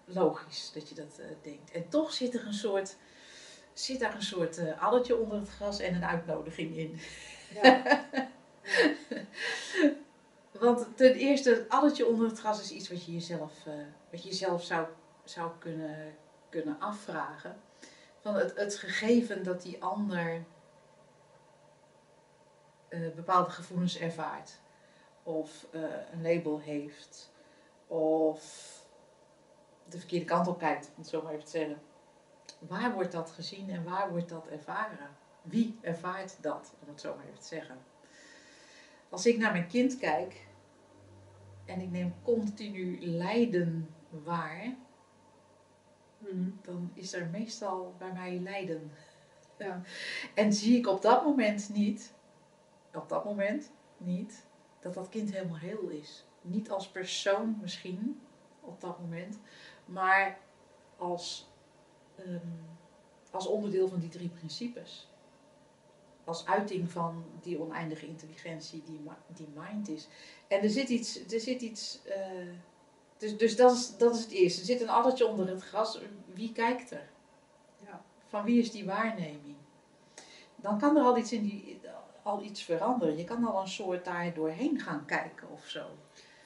[0.06, 1.71] logisch dat je dat eh, denkt.
[1.71, 2.95] En toch zit er een soort,
[3.73, 6.99] zit daar een soort addertje onder het gras en een uitnodiging in.
[7.54, 7.84] Ja.
[10.60, 13.54] Want ten eerste, het addertje onder het gras is iets wat je jezelf,
[14.12, 14.88] wat je jezelf zou,
[15.23, 16.15] zou kunnen,
[16.49, 17.62] kunnen afvragen.
[18.21, 20.45] Van het, het gegeven dat die ander
[22.88, 24.60] eh, bepaalde gevoelens ervaart.
[25.24, 27.32] Of eh, een label heeft.
[27.88, 28.43] Of
[29.89, 31.82] de verkeerde kant op kijkt, om het zo maar even te zeggen.
[32.60, 35.10] Waar wordt dat gezien en waar wordt dat ervaren?
[35.41, 37.78] Wie ervaart dat, om het zo maar even te zeggen?
[39.10, 40.48] Als ik naar mijn kind kijk
[41.65, 44.76] en ik neem continu lijden waar,
[46.17, 46.50] Mhm.
[46.62, 48.91] dan is er meestal bij mij lijden.
[49.58, 49.82] Ja.
[50.34, 52.13] En zie ik op dat moment niet,
[52.96, 54.46] op dat moment niet,
[54.80, 56.26] dat dat kind helemaal heel is.
[56.42, 58.22] Niet als persoon misschien,
[58.62, 59.40] op dat moment,
[59.86, 60.38] maar
[60.98, 61.48] als,
[62.16, 62.40] ehm,
[63.32, 65.10] als onderdeel van die drie principes.
[66.24, 70.08] Als uiting van die oneindige intelligentie die, die mind is.
[70.48, 72.54] En er zit iets, er zit iets eh,
[73.18, 74.60] dus, dus dat, is, dat is het eerste.
[74.60, 76.00] Er zit een addertje onder het gras.
[76.34, 77.10] Wie kijkt er?
[77.86, 78.06] Ja.
[78.26, 79.56] Van wie is die waarneming?
[80.56, 81.80] Dan kan er al iets, in die,
[82.26, 83.18] al iets veranderen.
[83.18, 85.86] Je kan al een soort daar doorheen gaan kijken of zo.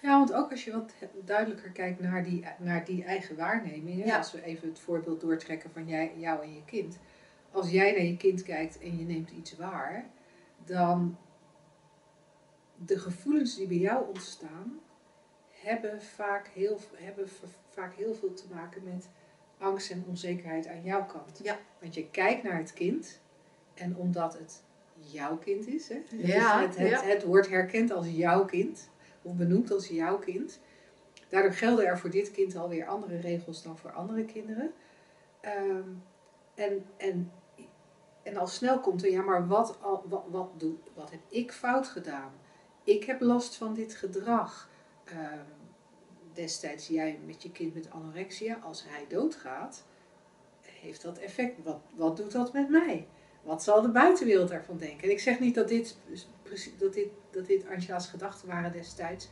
[0.02, 0.94] Ja, want ook als je wat
[1.26, 4.06] duidelijker kijkt naar die, naar die eigen waarneming.
[4.06, 4.18] Ja.
[4.18, 6.98] Als we even het voorbeeld doortrekken van jij, jou en je kind.
[7.52, 10.10] Als jij naar je kind kijkt en je neemt iets waar,
[10.66, 11.18] dan
[12.76, 14.80] de gevoelens die bij jou ontstaan,
[15.52, 17.30] hebben vaak heel, hebben
[17.70, 19.10] vaak heel veel te maken met
[19.58, 21.40] angst en onzekerheid aan jouw kant.
[21.44, 21.58] Ja.
[21.80, 23.22] Want je kijkt naar het kind
[23.74, 24.64] en omdat het
[25.12, 27.02] jouw kind is, hè, het, Ja, is- het, het, ja.
[27.02, 28.90] het wordt herkend als jouw kind,
[29.22, 30.60] of benoemd als jouw kind.
[31.30, 34.72] Daardoor gelden er voor dit kind alweer andere regels dan voor andere kinderen.
[35.42, 35.84] Ehm,
[36.56, 37.32] en, en,
[38.24, 41.52] en al snel komt er, ja, maar wat, al, wat, wat, doe, wat heb ik
[41.52, 42.32] fout gedaan?
[42.84, 44.70] Ik heb last van dit gedrag.
[45.04, 45.40] Ehm,
[46.34, 49.84] destijds jij met je kind met anorexia, als hij doodgaat,
[50.62, 51.64] heeft dat effect.
[51.64, 53.08] Wat, wat doet dat met mij?
[53.42, 55.04] Wat zal de buitenwereld ervan denken?
[55.04, 55.98] En ik zeg niet dat dit,
[56.44, 59.30] precies- dat dit, dat dit Angela's gedachten waren destijds.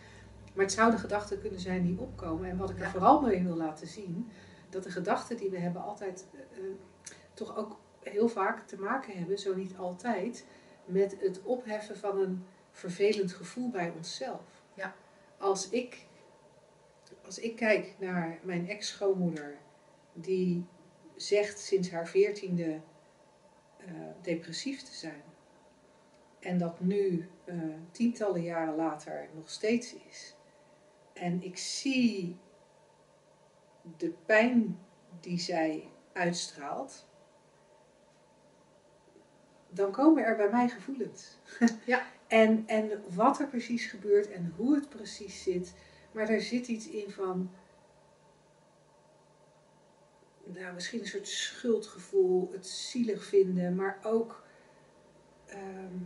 [0.53, 2.49] Maar het zouden gedachten kunnen zijn die opkomen.
[2.49, 4.29] En wat ik er vooral mee wil laten zien,
[4.69, 6.71] dat de gedachten die we hebben altijd eh, eh,
[7.33, 10.45] toch ook heel vaak te maken hebben, zo niet altijd,
[10.85, 14.61] met het opheffen van een vervelend gevoel bij onszelf.
[14.73, 14.95] Ja.
[15.37, 16.05] Als ik,
[17.25, 19.57] als ik kijk naar mijn ex-schoonmoeder,
[20.13, 20.65] die
[21.15, 22.79] zegt sinds haar veertiende
[23.87, 25.23] eh, depressief te zijn.
[26.39, 27.55] En dat nu eh,
[27.91, 30.35] tientallen jaren later nog steeds is.
[31.13, 32.37] En ik zie
[33.97, 34.79] de pijn
[35.19, 37.07] die zij uitstraalt.
[39.69, 41.37] Dan komen er bij mij gevoelens.
[41.85, 42.05] Ja.
[42.27, 45.73] en, en wat er precies gebeurt en hoe het precies zit.
[46.11, 47.51] Maar er zit iets in van
[50.53, 54.43] nou, misschien een soort schuldgevoel, het zielig vinden, maar ook,
[55.45, 55.97] ehm,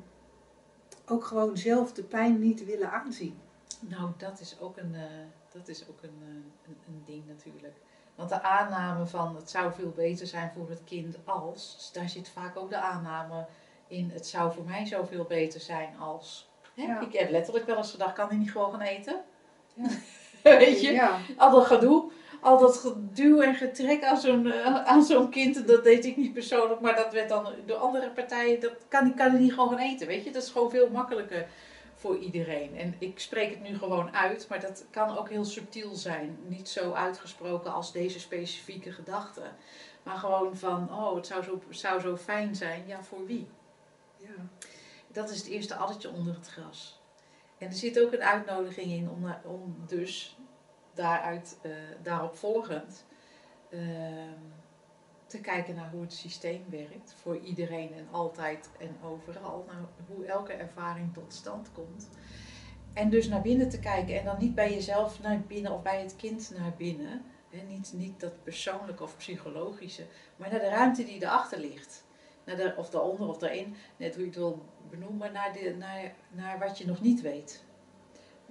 [1.05, 3.39] ook gewoon zelf de pijn niet willen aanzien.
[3.79, 5.03] Nou, dat is ook een, eh,
[5.51, 7.75] dat is ook een, eh, een, een ding natuurlijk.
[8.15, 12.29] Want de aanname van het zou veel beter zijn voor het kind als, daar zit
[12.29, 13.45] vaak ook de aanname
[13.87, 16.49] in het zou voor mij zoveel beter zijn als.
[16.75, 16.83] Hè?
[16.83, 16.99] Ja.
[16.99, 19.21] Ik heb letterlijk wel eens gedacht, kan hij niet gewoon gaan eten?
[19.73, 19.89] Ja.
[20.57, 20.91] Weet je?
[20.91, 25.67] Ja, Al dat gedoe, al dat geduw en getrek aan zo'n eh, aan zo'n kind,
[25.67, 29.29] dat deed ik niet persoonlijk, maar dat werd dan door andere partijen, dat kan, kan
[29.29, 30.31] hij niet gewoon gaan eten, weet je?
[30.31, 31.47] Dat is gewoon veel makkelijker
[31.95, 32.77] voor iedereen.
[32.77, 36.37] En ik spreek het nu gewoon uit, maar dat kan ook heel subtiel zijn.
[36.47, 39.41] Niet zo uitgesproken als deze specifieke gedachte.
[40.03, 42.83] Maar gewoon van, oh, het zou zo, zou zo fijn zijn.
[42.87, 43.47] Ja, voor wie?
[44.17, 44.67] ja.
[45.07, 46.99] Dat is het eerste addertje onder het gras.
[47.57, 50.37] En er zit ook een uitnodiging in om, om dus
[50.93, 53.05] daaruit, eh, daarop volgend
[53.69, 54.39] ehm,
[55.25, 59.65] te kijken naar hoe het systeem werkt voor iedereen en altijd en overal.
[59.67, 62.09] Naar hoe elke ervaring tot stand komt.
[62.93, 66.01] En dus naar binnen te kijken en dan niet bij jezelf naar binnen of bij
[66.01, 67.21] het kind naar binnen.
[67.67, 72.03] Niet, niet dat persoonlijke of psychologische, maar naar de ruimte die erachter ligt.
[72.43, 76.13] Naar de, of daaronder of daarin, net hoe je het wil benoemen, naar, de, naar,
[76.29, 77.63] naar wat je nog niet weet.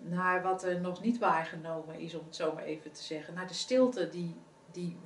[0.03, 3.35] Naar wat er nog niet waargenomen is, om het zo maar even te zeggen.
[3.35, 4.37] Naar de stilte die,
[4.73, 4.99] die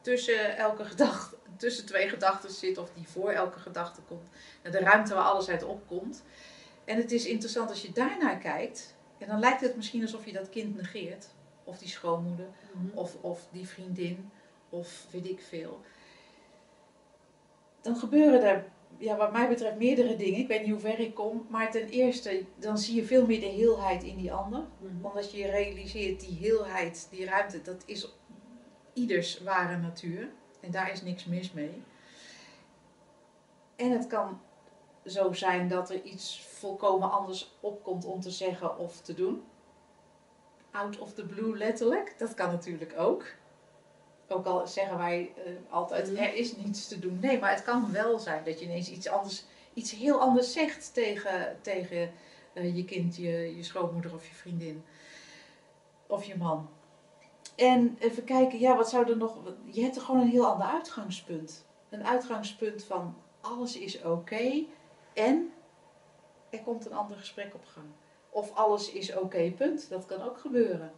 [0.00, 4.28] tussen elke gedachte, tussen twee gedachten zit, of die voor elke gedachte komt.
[4.62, 6.22] Naar de ruimte waar alles uit opkomt.
[6.84, 10.32] En het is interessant als je daarnaar kijkt, en dan lijkt het misschien alsof je
[10.32, 11.28] dat kind negeert.
[11.64, 12.46] Of die schoonmoeder,
[12.94, 14.30] of, of die vriendin,
[14.68, 15.80] of weet ik veel.
[17.80, 18.64] Dan gebeuren er,
[18.98, 20.40] ja, wat mij betreft, meerdere dingen.
[20.40, 21.46] Ik weet niet hoe ver ik kom.
[21.48, 24.64] Maar ten eerste, dan zie je veel meer de heelheid in die ander.
[24.78, 25.04] Mhm.
[25.04, 28.12] Omdat je realiseert, die heelheid, die ruimte, dat is
[28.92, 30.28] ieders ware natuur.
[30.60, 31.82] En daar is niks mis mee.
[33.76, 34.40] En het kan
[35.04, 39.42] zo zijn dat er iets volkomen anders opkomt om te zeggen of te doen.
[40.70, 42.14] Out of the blue letterlijk.
[42.18, 43.24] Dat kan natuurlijk ook.
[44.28, 46.22] Ook al zeggen wij eh, altijd, Mhm.
[46.22, 47.18] er is niets te doen.
[47.20, 50.94] Nee, maar het kan wel zijn dat je ineens iets anders, iets heel anders zegt
[50.94, 52.10] tegen, tegen
[52.52, 54.84] eh, je kind, je, je schoonmoeder of je vriendin.
[56.06, 56.68] Of je man.
[57.56, 59.36] En even kijken, ja, wat zou er nog...
[59.64, 61.64] Je hebt er gewoon een heel ander uitgangspunt.
[61.90, 64.64] Een uitgangspunt van alles is oké
[65.14, 65.52] en
[66.50, 67.86] er komt een ander gesprek op gang.
[68.30, 69.88] Of alles is oké, punt.
[69.88, 70.92] Dat kan ook gebeuren.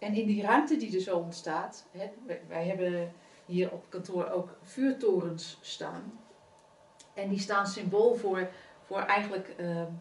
[0.00, 3.12] En in die ruimte die er zo ontstaat, hè, wij, wij hebben
[3.46, 6.20] hier op kantoor ook vuurtorens staan.
[7.14, 8.50] En die staan symbool voor,
[8.86, 9.92] voor eigenlijk ehm,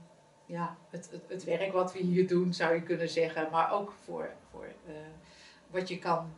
[0.45, 3.47] ja, het, het, het werk wat we hier doen, zou je kunnen zeggen.
[3.51, 4.93] Maar ook voor, voor eh,
[5.67, 6.33] wat je kan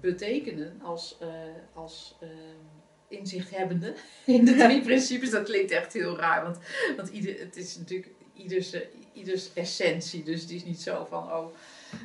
[0.00, 1.28] betekenen als, eh,
[1.72, 2.30] als ehm,
[3.08, 5.30] inzichthebbende in de drie principes.
[5.30, 6.58] Dat klinkt echt heel raar, want,
[6.96, 8.76] want ieder, het is natuurlijk ieders,
[9.12, 10.22] ieders essentie.
[10.22, 11.54] Dus het is niet zo van, oh,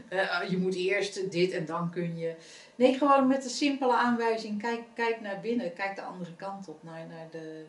[0.09, 2.35] eh, je moet eerst dit en dan kun je.
[2.75, 6.83] Nee, gewoon met de simpele aanwijzing, kijk, kijk naar binnen, kijk de andere kant op,
[6.83, 7.65] naar, naar, de,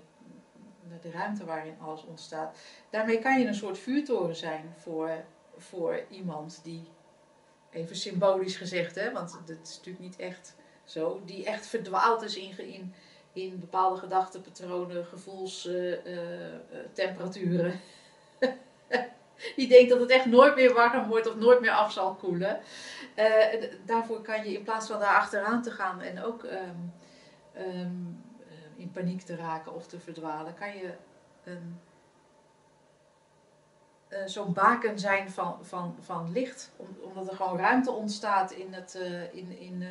[0.89, 2.59] naar de ruimte waarin alles ontstaat.
[2.91, 5.25] Daarmee kan je een soort vuurtoren zijn voor,
[5.57, 6.83] voor iemand die,
[7.71, 10.55] even symbolisch gezegd, hè, want dat is natuurlijk niet echt
[10.85, 12.95] zo, die echt verdwaald is in, in,
[13.33, 17.81] in bepaalde gedachtenpatronen, gevoelstemperaturen.
[19.57, 22.61] die denkt dat het echt nooit meer warm wordt of nooit meer af zal koelen.
[23.15, 26.77] Eh, daarvoor kan je in plaats van daar achteraan te gaan en ook ehm,
[27.53, 27.91] ehm,
[28.49, 30.93] eh, in paniek te raken of te verdwalen, kan je
[34.09, 36.73] eh, zo'n baken zijn van, van, van licht.
[36.77, 38.95] Om- omdat er gewoon ruimte ontstaat in het,
[39.33, 39.85] in, in,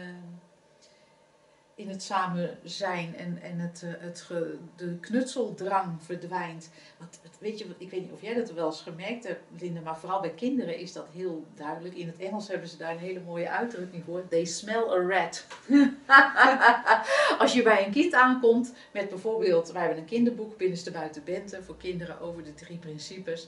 [1.79, 6.69] in het samen zijn en, en het, eh, het ge- de knutseldrang verdwijnt.
[6.97, 9.97] Want weet je, ik weet niet of jij dat wel eens gemerkt hebt, Linda, maar
[9.97, 11.95] vooral bij kinderen is dat heel duidelijk.
[11.95, 14.27] In het Engels hebben ze daar een hele mooie uitdrukking voor.
[14.27, 15.45] They smell a rat.
[17.39, 21.63] Als je bij een kind aankomt met bijvoorbeeld, wij hebben een kinderboek, Binnenste Buiten Bente,
[21.63, 23.47] voor kinderen over de drie principes.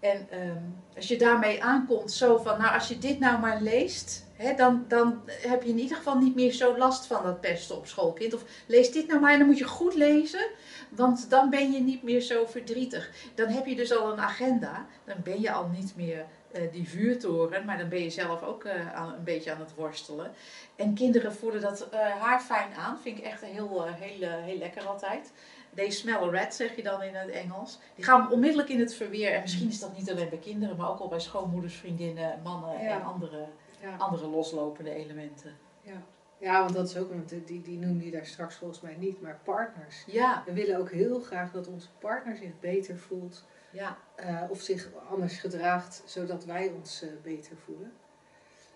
[0.00, 0.62] En ehm,
[0.96, 4.23] als je daarmee aankomt, zo van, nou als je dit nou maar leest,
[4.56, 7.86] dan, dan heb je in ieder geval niet meer zo last van dat pesten op
[7.86, 8.34] schoolkind.
[8.34, 10.46] Of lees dit nou maar en dan moet je goed lezen,
[10.88, 13.10] want dan ben je niet meer zo verdrietig.
[13.34, 16.88] Dan heb je dus al een agenda, dan ben je al niet meer eh, die
[16.88, 20.32] vuurtoren, maar dan ben je zelf ook eh, aan, een beetje aan het worstelen.
[20.76, 24.86] En kinderen voelen dat eh haar fijn aan, vind ik echt heel, heel, heel lekker
[24.86, 25.32] altijd.
[25.74, 27.78] They smell rat, zeg je dan in het Engels.
[27.94, 29.32] Die gaan onmiddellijk in het verweer.
[29.32, 32.82] En misschien is dat niet alleen bij kinderen, maar ook al bij schoonmoeders, vriendinnen, mannen
[32.82, 32.88] Ja.
[32.90, 33.46] en andere,
[33.84, 33.96] Ja.
[33.96, 35.52] andere loslopende elementen.
[35.82, 36.02] Ja.
[36.38, 39.20] ja, want dat is ook, want die, die noemde je daar straks volgens mij niet,
[39.20, 40.04] maar partners.
[40.06, 43.98] Ja, We willen ook heel graag dat onze partner zich beter voelt ja.
[44.14, 47.92] eh, of zich anders gedraagt, zodat wij ons eh, beter voelen.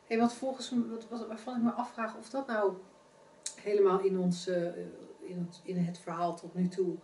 [0.07, 2.73] Hey, wat volgens me, wat, wat, waarvan ik me afvraag of dat nou
[3.63, 4.77] helemaal in, ons, eh,
[5.21, 6.97] in, het, in het verhaal tot nu toe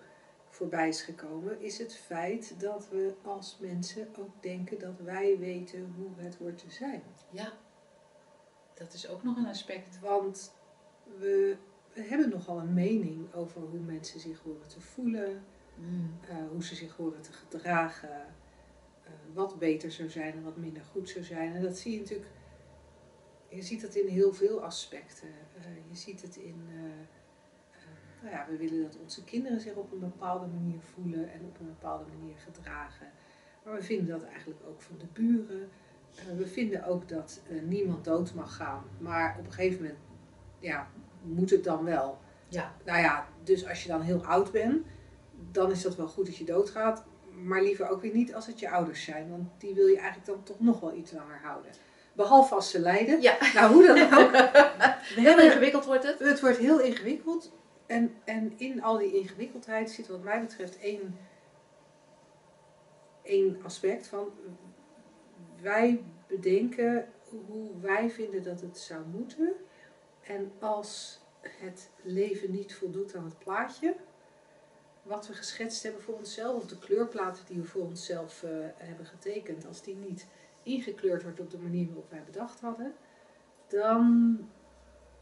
[0.48, 5.94] voorbij is gekomen, is het feit dat we als mensen ook denken dat wij weten
[5.96, 7.02] hoe het hoort te zijn.
[7.30, 7.52] Ja,
[8.74, 10.00] dat is ook nog een aspect.
[10.00, 10.54] Want
[11.18, 11.56] we,
[11.92, 15.44] we hebben nogal een mening over hoe mensen zich horen te voelen,
[15.76, 16.18] Mm.
[16.28, 18.26] eh, hoe ze zich horen te gedragen,
[19.02, 21.54] eh, wat beter zou zijn en wat minder goed zou zijn.
[21.54, 22.30] En dat zie je natuurlijk,
[23.48, 25.28] je ziet dat in heel veel aspecten.
[25.56, 26.68] Eh, je ziet het in,
[28.22, 31.60] nou ja, we willen dat onze kinderen zich op een bepaalde manier voelen en op
[31.60, 33.10] een bepaalde manier gedragen.
[33.64, 35.68] Maar we vinden dat eigenlijk ook van de buren,
[36.36, 38.84] we vinden ook dat eh, niemand dood mag gaan.
[38.98, 39.98] Maar op een gegeven moment
[40.58, 40.88] ja,
[41.22, 42.18] moet het dan wel.
[42.48, 42.74] Ja.
[42.84, 44.86] Nou ja, dus als je dan heel oud bent,
[45.52, 47.04] dan is dat wel goed dat je doodgaat.
[47.42, 49.30] Maar liever ook weer niet als het je ouders zijn.
[49.30, 51.70] Want die wil je eigenlijk dan toch nog wel iets langer houden.
[52.12, 53.22] Behalve als ze lijden.
[53.22, 53.36] Ja.
[53.54, 54.30] Nou, hoe dan ook.
[55.24, 56.18] Heel ingewikkeld wordt het.
[56.18, 57.52] het wordt heel ingewikkeld.
[57.86, 61.18] En, en in al die ingewikkeldheid zit wat mij betreft één,
[63.22, 64.28] één aspect van...
[65.64, 67.08] Wij bedenken
[67.46, 69.52] hoe wij vinden dat het zou moeten.
[70.20, 73.96] En als het leven niet voldoet aan het plaatje...
[75.02, 79.06] Wat we geschetst hebben voor onszelf, of de kleurplaten die we voor onszelf eh, hebben
[79.06, 80.26] getekend, als die niet
[80.62, 82.94] ingekleurd wordt op de manier waarop wij bedacht hadden,
[83.68, 84.38] dan,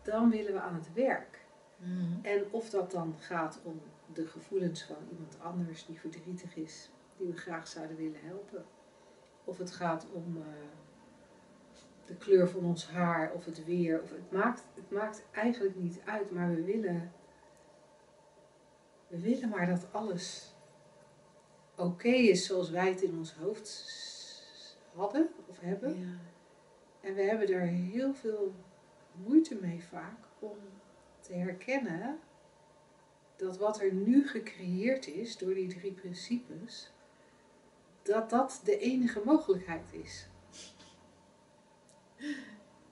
[0.02, 1.44] dan willen we aan het werk.
[1.76, 2.24] Mhm.
[2.24, 3.80] En of dat dan gaat om
[4.12, 8.64] de gevoelens van iemand anders die verdrietig is, die we graag zouden willen helpen.
[9.44, 10.42] Of het gaat om eh,
[12.06, 14.02] de kleur van ons haar of het weer.
[14.02, 17.12] Of het, maakt, het maakt eigenlijk niet uit, maar we willen,
[19.08, 20.54] we willen maar dat alles
[21.76, 24.00] oké is zoals wij het in ons hoofd
[24.94, 26.00] hadden of hebben.
[26.00, 26.30] Ja.
[27.00, 28.54] En we hebben er heel veel
[29.12, 30.56] moeite mee vaak om
[31.20, 32.18] te herkennen
[33.36, 36.91] dat wat er nu gecreëerd is door die drie principes,
[38.02, 40.26] dat dat de enige mogelijkheid is.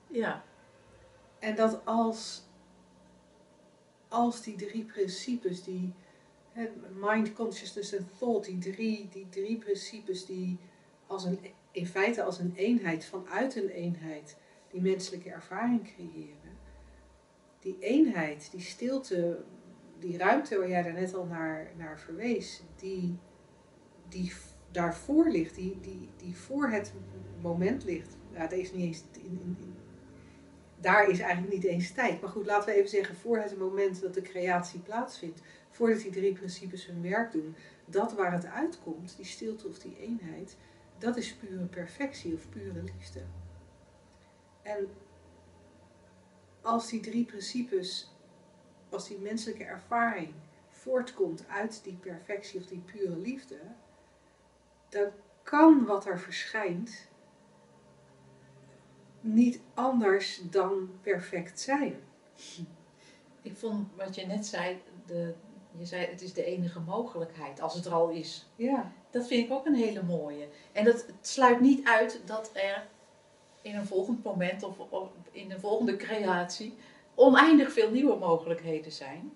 [0.07, 0.45] ja.
[1.39, 2.43] En dat als,
[4.09, 5.93] als die drie principes, die
[6.93, 10.59] mind, consciousness en thought, die drie, die drie principes die
[11.07, 11.39] als een,
[11.71, 14.37] in feite als een eenheid, vanuit een eenheid,
[14.71, 16.59] die menselijke ervaring creëren.
[17.61, 19.45] Die eenheid, die stilte,
[19.99, 23.19] die ruimte waar jij daar net al naar, naar verwees, die,
[24.09, 24.33] die
[24.71, 26.93] daarvoor ligt, die, die, die voor het
[27.41, 28.17] moment ligt.
[28.33, 29.75] Ja, dat is niet eens in, in, in-
[30.81, 32.21] daar is eigenlijk niet eens tijd.
[32.21, 36.11] Maar goed, laten we even zeggen, voor het moment dat de creatie plaatsvindt, voordat die
[36.11, 37.55] drie principes hun werk doen,
[37.85, 40.57] dat waar het uitkomt, die stilte of die eenheid,
[40.99, 43.21] dat is pure perfectie of pure liefde.
[44.63, 44.89] En
[46.63, 48.15] als die drie principes,
[48.89, 50.33] als die menselijke ervaring
[50.69, 53.59] voortkomt uit die perfectie of die pure liefde,
[54.91, 55.11] dan
[55.43, 57.09] kan wat er verschijnt
[59.21, 62.01] niet anders dan perfect zijn.
[63.43, 65.35] Ik vond wat je net zei, de,
[65.79, 68.47] je zei het is de enige mogelijkheid als het er al is.
[68.57, 70.49] Ja, Dat vind ik ook een hele mooie.
[70.73, 72.87] En dat het sluit niet uit dat er
[73.63, 76.75] in een volgend moment of, of in een volgende creatie
[77.15, 79.33] oneindig veel nieuwe mogelijkheden zijn.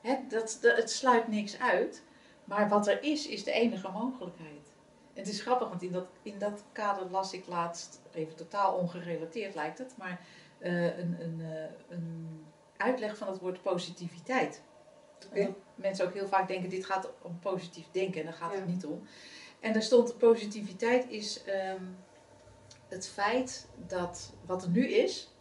[0.00, 2.02] Hè, dat, dat, het sluit niks uit,
[2.50, 4.72] maar wat er is, is de enige mogelijkheid.
[5.14, 8.74] En het is grappig, want in dat, in dat kader las ik laatst, even totaal
[8.74, 10.20] ongerelateerd lijkt het, maar
[10.58, 12.44] eh, een, een, eh, een
[12.76, 14.62] uitleg van het woord positiviteit.
[15.34, 18.56] Omdat mensen ook heel vaak denken, dit gaat om positief denken en daar gaat Ja.
[18.58, 19.02] het niet om.
[19.60, 21.84] En daar stond, positiviteit is ehm,
[22.88, 25.34] het feit dat wat er nu is,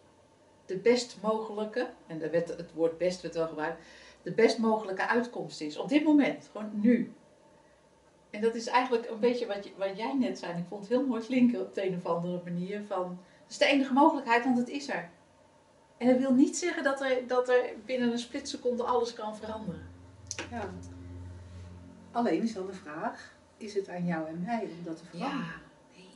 [0.65, 3.82] de best mogelijke, en daar werd het woord best werd wel gebruikt,
[4.22, 5.78] de best mogelijke uitkomst is.
[5.78, 7.14] Op dit moment, gewoon nu.
[8.30, 10.58] En dat is eigenlijk een beetje wat, je, wat jij net zei.
[10.58, 12.84] Ik vond het heel mooi klinken op de een of andere manier.
[12.88, 15.10] Van, het is de enige mogelijkheid, want het is er.
[15.98, 19.88] En dat wil niet zeggen dat er, dat er binnen een splitseconde alles kan veranderen.
[20.52, 20.70] ja.
[22.12, 25.46] Alleen is dan de vraag, is het aan jou en mij om dat te veranderen?
[25.46, 25.52] Ja,
[25.96, 26.10] nee.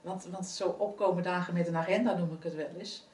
[0.00, 3.08] Want, want zo opkomen dagen met een agenda noem ik het wel eens.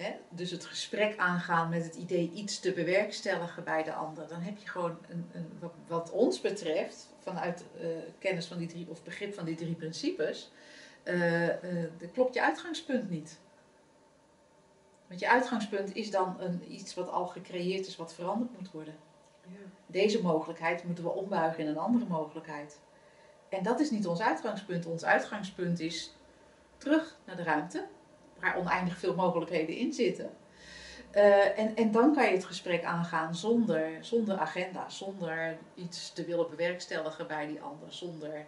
[0.00, 0.14] Hè?
[0.28, 4.28] Dus het gesprek aangaan met het idee iets te bewerkstelligen bij de ander.
[4.28, 7.86] Dan heb je gewoon, een, een, wat, wat ons betreft, vanuit eh,
[8.18, 10.50] kennis van die drie, of begrip van die drie principes,
[11.98, 13.38] dat klopt je uitgangspunt niet.
[15.06, 18.94] Want je uitgangspunt is dan een, iets wat al gecreëerd is, wat veranderd moet worden.
[19.42, 19.58] Ja.
[19.86, 22.80] Deze mogelijkheid moeten we ombuigen in een andere mogelijkheid.
[23.48, 24.86] En dat is niet ons uitgangspunt.
[24.86, 26.14] Ons uitgangspunt is
[26.76, 27.86] terug naar de ruimte,
[28.40, 30.30] waar oneindig veel mogelijkheden in zitten.
[31.10, 36.24] Eh, en, en dan kan je het gesprek aangaan zonder, zonder agenda, zonder iets te
[36.24, 38.46] willen bewerkstelligen bij die ander, zonder.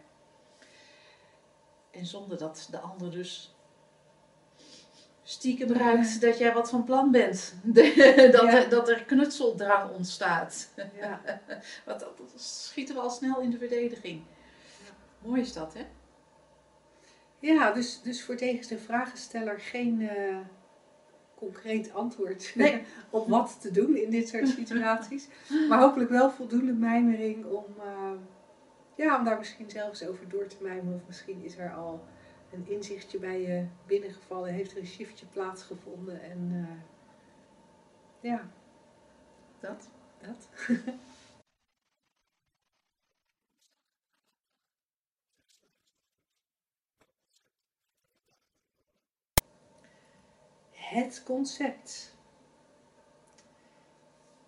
[1.91, 3.55] En zonder dat de ander dus
[5.23, 7.55] stiekem ruikt dat jij wat van plan bent.
[7.63, 8.53] dat, Ja.
[8.53, 10.69] er, dat er knutseldrang ontstaat.
[10.97, 11.21] Ja.
[11.87, 14.23] Want dat dat schieten we al snel in de verdediging.
[15.19, 15.87] Mooi is dat, hè?
[17.43, 20.37] Ja, dus, dus voor deze vragensteller geen eh,
[21.35, 22.83] concreet antwoord Nee.
[23.11, 25.29] op wat te doen in dit soort situaties.
[25.69, 28.13] Maar hopelijk wel voldoende mijmering om, eh,
[28.95, 30.95] ja, om daar misschien zelfs over door te mijmeren.
[30.95, 32.05] Of misschien is er al
[32.53, 34.53] een inzichtje bij je binnengevallen?
[34.53, 36.23] Heeft er een shiftje plaatsgevonden?
[36.23, 38.51] En eh, ja,
[39.61, 39.89] Dat.
[40.21, 40.49] dat.
[50.93, 52.15] Het concept.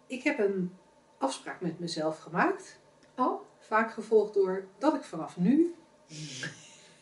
[0.07, 0.75] Ik heb een
[1.19, 2.79] afspraak met mezelf gemaakt.
[3.17, 3.41] Oh.
[3.59, 5.75] Vaak gevolgd door dat ik vanaf nu.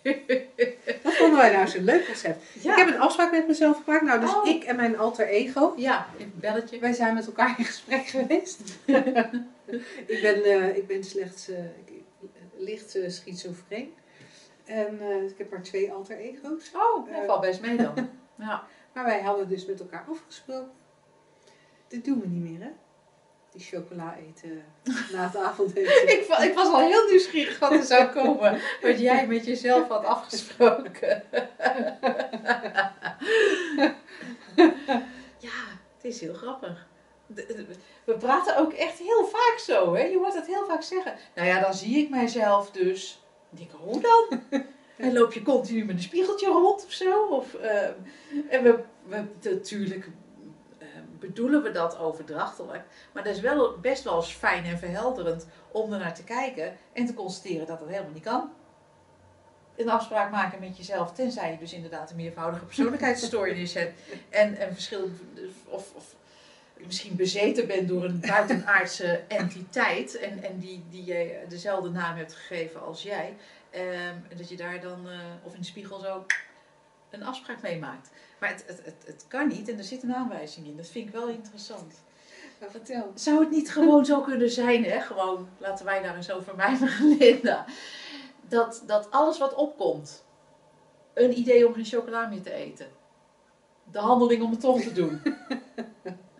[1.02, 2.44] Wat vonden wij nou zo'n leuk concept?
[2.62, 2.72] Ja.
[2.72, 4.02] Ik heb een afspraak met mezelf gemaakt.
[4.04, 4.46] Nou, dus Oh.
[4.46, 5.74] ik en mijn alter ego.
[5.76, 6.78] Ja, een belletje.
[6.78, 8.60] Wij zijn met elkaar in gesprek geweest.
[10.06, 12.02] ik, ben, eh, ik ben slechts eh, ik-
[12.56, 13.94] licht eh, schizofreen.
[14.64, 16.70] En eh, ik heb maar twee alter ego's.
[16.74, 17.26] Oh, dat Eh.
[17.26, 17.94] valt best mee dan.
[18.38, 18.66] Ja.
[18.94, 20.70] Maar wij hadden dus met elkaar afgesproken.
[21.88, 22.70] Dit doen we niet meer, hè?
[23.50, 24.64] Die chocola eten
[25.12, 26.08] na het avondeten.
[26.18, 28.60] Ik, wa- ik was al heel nieuwsgierig wat er zou komen.
[28.82, 31.22] Wat jij met jezelf had afgesproken.
[35.38, 35.58] ja,
[35.96, 36.86] het is heel grappig.
[38.04, 40.02] We praten ook echt heel vaak zo, hè?
[40.04, 41.14] Je hoort het heel vaak zeggen.
[41.34, 43.22] Nou ja, dan zie ik mijzelf dus.
[43.56, 44.42] Ik hoe dan?
[44.96, 47.26] En loop je continu met een spiegeltje rond of zo?
[47.26, 47.84] Of, eh,
[48.48, 50.08] en we, we natuurlijk
[50.78, 50.86] eh,
[51.18, 52.82] bedoelen we dat overdrachtelijk.
[53.12, 56.76] Maar dat is wel best wel eens fijn en verhelderend om er naar te kijken
[56.92, 58.52] en te constateren dat dat helemaal niet kan.
[59.76, 65.10] Een afspraak maken met jezelf, tenzij je dus inderdaad een meervoudige persoonlijkheidsstoornis hebt en verschil,
[65.68, 66.14] of, of
[66.86, 72.34] misschien bezeten bent door een buitenaardse entiteit en, en die, die jij dezelfde naam hebt
[72.34, 73.36] gegeven als jij.
[73.70, 76.26] Ehm, en dat je daar dan, eh, of in de spiegel zo,
[77.10, 78.10] een afspraak mee maakt.
[78.40, 80.76] Maar het, het, het, het kan niet en er zit een aanwijzing in.
[80.76, 82.02] Dat vind ik wel interessant.
[82.60, 83.12] Nou, vertel.
[83.14, 85.00] Zou het niet gewoon zo kunnen zijn, hè?
[85.00, 87.64] Gewoon, laten wij daar eens over mijmeren, Linda.
[88.48, 90.24] Dat, dat alles wat opkomt,
[91.14, 92.86] een idee om geen chocola meer te eten.
[93.92, 95.20] De handeling om het toch te doen.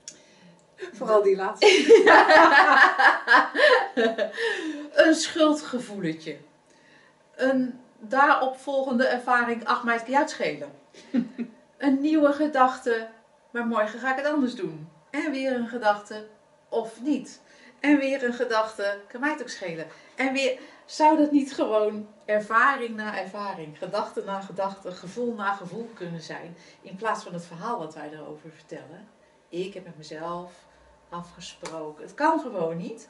[0.99, 1.66] Vooral die laatste.
[4.93, 6.37] een schuldgevoeletje.
[7.35, 10.72] Een daaropvolgende ervaring, ach mij het kan uitschelen.
[11.78, 13.09] een nieuwe gedachte,
[13.51, 14.89] maar morgen ga ik het anders doen.
[15.11, 16.26] En weer een gedachte,
[16.68, 17.41] of niet.
[17.80, 19.87] En weer een gedachte, kan mij het ook schelen.
[20.16, 25.91] En weer, zou dat niet gewoon ervaring na ervaring, gedachte na gedachte, gevoel na gevoel
[25.95, 26.57] kunnen zijn?
[26.80, 29.09] In plaats van het verhaal wat wij erover vertellen.
[29.49, 30.53] Ik heb met mezelf
[31.12, 32.02] afgesproken.
[32.02, 33.08] Het kan gewoon niet.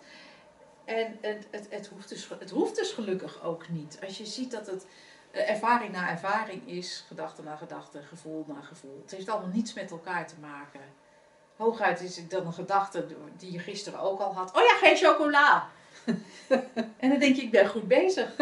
[0.85, 3.99] En het, het, het, hoeft dus, het hoeft dus gelukkig ook niet.
[4.05, 4.87] Als je ziet dat het
[5.31, 9.01] eh, ervaring na ervaring is, gedachte na gedachte, gevoel na gevoel.
[9.03, 10.81] Het heeft allemaal niets met elkaar te maken.
[11.57, 14.57] Hooguit is het dan een gedachte die je gisteren ook al had.
[14.57, 15.69] Oh ja, geen chocola!
[17.03, 18.31] en dan denk je, ik ben goed bezig.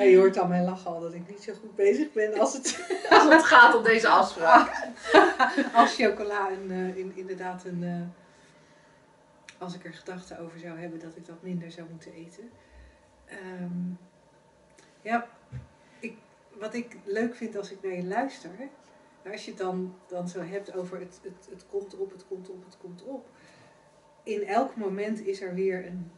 [0.00, 2.52] Ja, je hoort aan mijn lachen al dat ik niet zo goed bezig ben als
[2.52, 2.78] het
[3.10, 4.88] Als het gaat om deze afspraak.
[5.74, 7.84] als chocola eh, in, inderdaad een.
[7.84, 8.18] eh,
[9.58, 12.50] als ik er gedachten over zou hebben dat ik dat minder zou moeten eten.
[13.24, 13.92] Ehm,
[15.02, 15.26] ja,
[15.98, 16.16] ik,
[16.58, 18.50] wat ik leuk vind als ik naar je luister.
[19.32, 22.50] Als je het dan, dan zo hebt over het, het, het komt op, het komt
[22.50, 23.28] op, het komt op.
[24.22, 26.10] In elk moment is er weer een,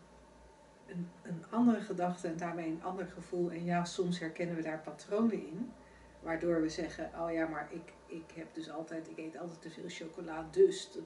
[0.86, 3.50] een, een andere gedachte en daarmee een ander gevoel.
[3.50, 5.72] En ja, soms herkennen we daar patronen in.
[6.20, 9.70] Waardoor we zeggen, oh ja, maar ik, ik heb dus altijd, ik eet altijd te
[9.70, 10.98] veel chocola, dus.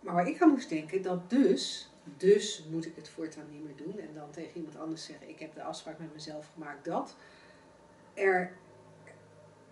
[0.00, 3.98] Maar ik aan moest denken, dat dus, dus moet ik het voortaan niet meer doen.
[3.98, 7.16] En dan tegen iemand anders zeggen, ik heb de afspraak met mezelf gemaakt dat.
[8.14, 8.56] Er,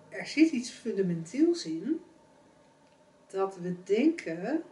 [0.08, 2.00] er zit iets fundamenteels in,
[3.26, 4.62] dat we denken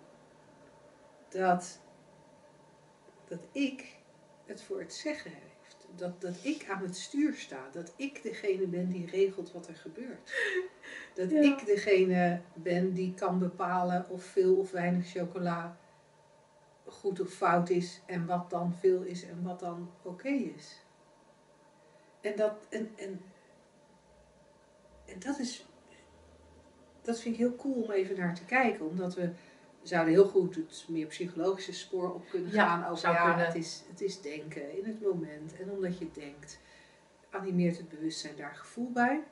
[1.29, 1.81] dat,
[3.29, 3.97] dat ik
[4.45, 5.87] het voor het zeggen heeft.
[5.97, 7.69] Dat, dat ik aan het stuur sta.
[7.73, 10.33] Dat ik degene ben die regelt wat er gebeurt.
[11.15, 11.41] Dat Ja.
[11.41, 15.79] ik degene ben die kan bepalen of veel of weinig chocola
[16.85, 18.01] goed of fout is.
[18.07, 20.83] En wat dan veel is en wat dan oké is.
[22.21, 23.21] En dat, en, en,
[25.07, 25.67] en dat is.
[27.03, 28.87] Dat vind ik heel cool om even naar te kijken.
[28.87, 29.31] Omdat we
[29.89, 32.85] zouden heel goed het meer psychologische spoor op kunnen Ja, gaan.
[32.85, 33.47] Over zou ja, kunnen.
[33.47, 35.57] Het, is, het is denken in het moment.
[35.57, 36.61] En omdat je denkt,
[37.31, 39.25] animeert het bewustzijn daar gevoel bij.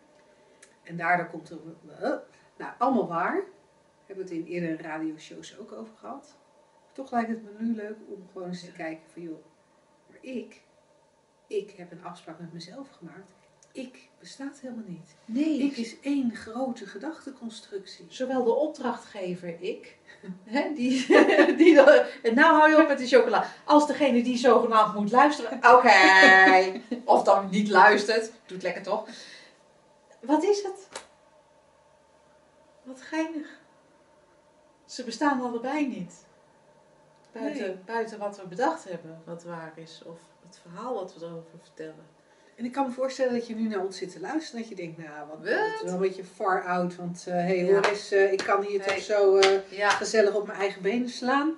[0.83, 1.59] En daardoor komt er.
[1.87, 2.01] uh,
[2.57, 3.37] nou, allemaal waar.
[3.37, 6.37] We hebben het in eerdere radioshows ook over gehad.
[6.93, 9.45] Toch lijkt het me nu leuk om gewoon eens te kijken van joh,
[10.09, 10.63] maar ik,
[11.47, 13.36] ik heb een afspraak met mezelf gemaakt.
[13.77, 15.15] Ik bestaat helemaal niet.
[15.25, 18.07] Nee, Ik is één grote gedachteconstructie.
[18.09, 19.97] zowel de opdrachtgever, ik,
[20.45, 21.07] hè, die,
[21.61, 21.81] die
[22.23, 26.81] en nou hou je op met de chocola, als degene die zogenaamd moet luisteren, oké,
[27.05, 29.09] of dan niet luistert, doet lekker toch.
[30.21, 30.89] Wat is het?
[32.83, 33.59] Wat geinig.
[34.85, 36.25] Ze bestaan allebei niet.
[37.33, 37.77] Buiten, Nee.
[37.85, 42.07] buiten wat we bedacht hebben, wat waar is, of het verhaal wat we erover vertellen.
[42.57, 44.61] En ik kan me voorstellen dat je nu naar ons zit te luisteren.
[44.61, 46.97] Dat je denkt, nou, wat, dat is wel een beetje far out.
[46.97, 47.73] Want hé, hey, Ja.
[47.73, 48.95] hoor eens, eh, ik kan hier Hey.
[48.95, 51.49] toch zo eh, Ja, gezellig op mijn eigen benen slaan.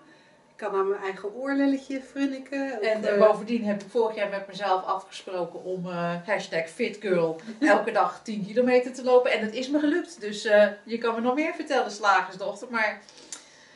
[0.50, 2.82] Ik kan aan mijn eigen oorlelletje frunniken.
[2.82, 7.40] En, en eh, bovendien heb ik vorig jaar met mezelf afgesproken om eh hashtag fitgirl
[7.60, 9.30] elke dag 10 kilometer te lopen.
[9.32, 10.20] En het is me gelukt.
[10.20, 12.68] Dus eh, je kan me nog meer vertellen, slagersdochter.
[12.70, 13.00] Maar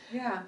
[0.09, 0.45] ja,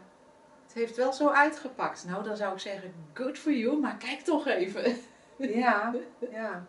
[0.68, 2.04] het heeft wel zo uitgepakt.
[2.08, 3.80] Nou, dan zou ik zeggen, good for you.
[3.80, 4.84] Maar kijk toch even.
[5.38, 5.96] ja,
[6.32, 6.68] ja.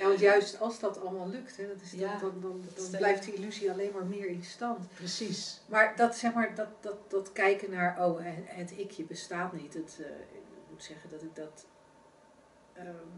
[0.00, 3.24] Ja, want juist als dat allemaal lukt, hè, dat is dan, Ja, dan, dan, blijft
[3.24, 4.88] die illusie alleen maar meer in stand.
[4.94, 5.60] Precies.
[5.68, 9.74] Maar dat, zeg maar, dat, dat, dat kijken naar, oh, het, het ikje bestaat niet.
[9.74, 11.66] Het, eh, ik moet zeggen dat ik dat...
[12.72, 13.08] ehm,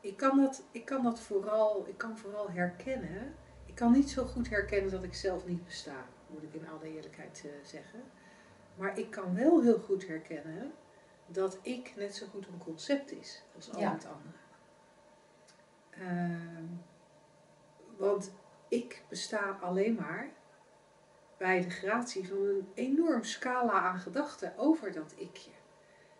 [0.00, 3.34] ik, kan dat ik kan dat vooral, ik kan vooral herkennen.
[3.66, 6.94] Ik kan niet zo goed herkennen dat ik zelf niet besta, moet ik in alle
[6.94, 8.02] eerlijkheid eh, zeggen.
[8.74, 10.72] Maar ik kan wel heel goed herkennen
[11.28, 13.92] dat ik net zo goed een concept is als al Ja.
[13.92, 14.36] het andere.
[15.90, 16.66] Ehm,
[17.96, 18.32] want
[18.68, 20.30] ik besta alleen maar
[21.36, 25.50] bij de gratie van een enorm scala aan gedachten over dat ikje.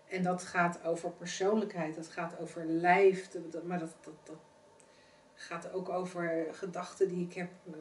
[0.08, 3.28] En dat gaat over persoonlijkheid, dat gaat over lijf,
[3.64, 4.36] maar dat, dat, dat
[5.34, 7.72] gaat ook over gedachten die ik heb, eh,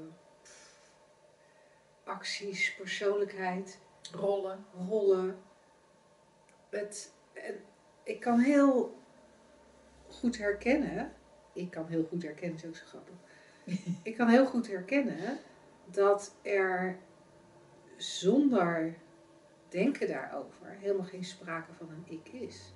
[2.03, 3.79] acties, persoonlijkheid,
[4.11, 4.65] Rollen.
[4.87, 5.41] rollen.
[6.69, 7.13] Het,
[8.03, 8.95] ik kan heel
[10.07, 11.11] goed herkennen,
[11.53, 13.15] ik kan heel goed herkennen, is ook zo grappig.
[14.09, 15.37] ik kan heel goed herkennen
[15.85, 16.97] dat er
[17.97, 18.97] zonder
[19.69, 22.73] denken daarover helemaal geen sprake van een ik is.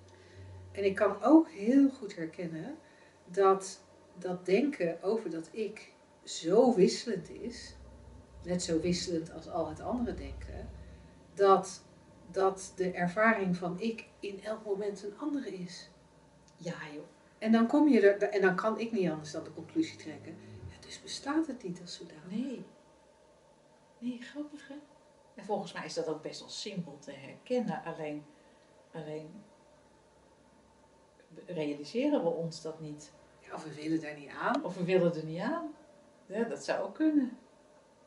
[0.71, 2.77] En ik kan ook heel goed herkennen
[3.25, 3.83] dat
[4.17, 5.91] dat denken over dat ik
[6.23, 7.75] zo wisselend is,
[8.43, 10.69] net zo wisselend als al het andere denken,
[11.33, 11.83] dat,
[12.33, 15.89] dat de ervaring van ik in elk moment een andere is.
[16.57, 17.03] Ja, joh.
[17.37, 20.35] En dan kom je er, en dan kan ik niet anders dan de conclusie trekken.
[20.69, 22.25] Ja, dus bestaat het niet als zodanig.
[22.29, 22.65] Nee.
[23.97, 24.75] Nee, grappig hè?
[25.35, 27.83] En volgens mij is dat ook best wel simpel te herkennen.
[27.83, 28.23] Alleen,
[28.91, 29.43] alleen
[31.45, 33.11] realiseren we ons dat niet.
[33.39, 34.63] Ja, of we willen daar niet aan.
[34.63, 35.73] Of we willen er niet aan.
[36.25, 37.37] Ja, dat zou ook kunnen.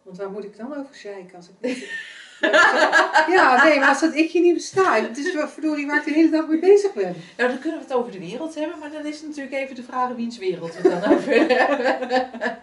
[0.03, 1.91] Want waar moet ik dan over zeiken als ik niet...
[3.35, 5.01] Ja, nee, maar als dat ikje niet bestaat.
[5.01, 7.17] Het is wel verdorie waar ik de hele dag mee bezig ben.
[7.37, 9.75] Nou, dan kunnen we het over de wereld hebben, maar dan is het natuurlijk even
[9.75, 12.31] de vraag wiens wereld we het dan over hebben.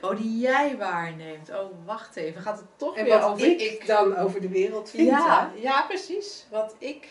[0.00, 1.50] Oh, die jij waarneemt.
[1.50, 2.42] Oh, wacht even.
[2.42, 5.08] Gaat het toch En weer wat over ik, dan over de wereld vind.
[5.08, 5.60] Ja, hè?
[5.60, 6.46] ja, precies.
[6.50, 7.08] Wat ik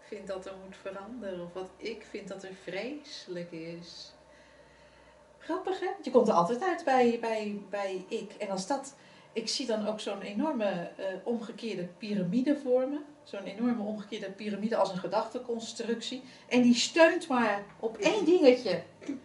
[0.00, 1.44] vind dat er moet veranderen.
[1.44, 4.12] Of wat ik vind dat er vreselijk is.
[5.38, 5.88] Grappig hè?
[6.02, 8.32] Je komt er altijd uit bij, bij, bij ik.
[8.38, 8.94] En als dat...
[9.34, 10.64] Ik zie dan ook zo'n enorme
[10.96, 13.04] eh, omgekeerde piramide vormen.
[13.24, 16.22] Zo'n enorme omgekeerde piramide als een gedachteconstructie.
[16.48, 18.82] En die steunt maar op één dingetje.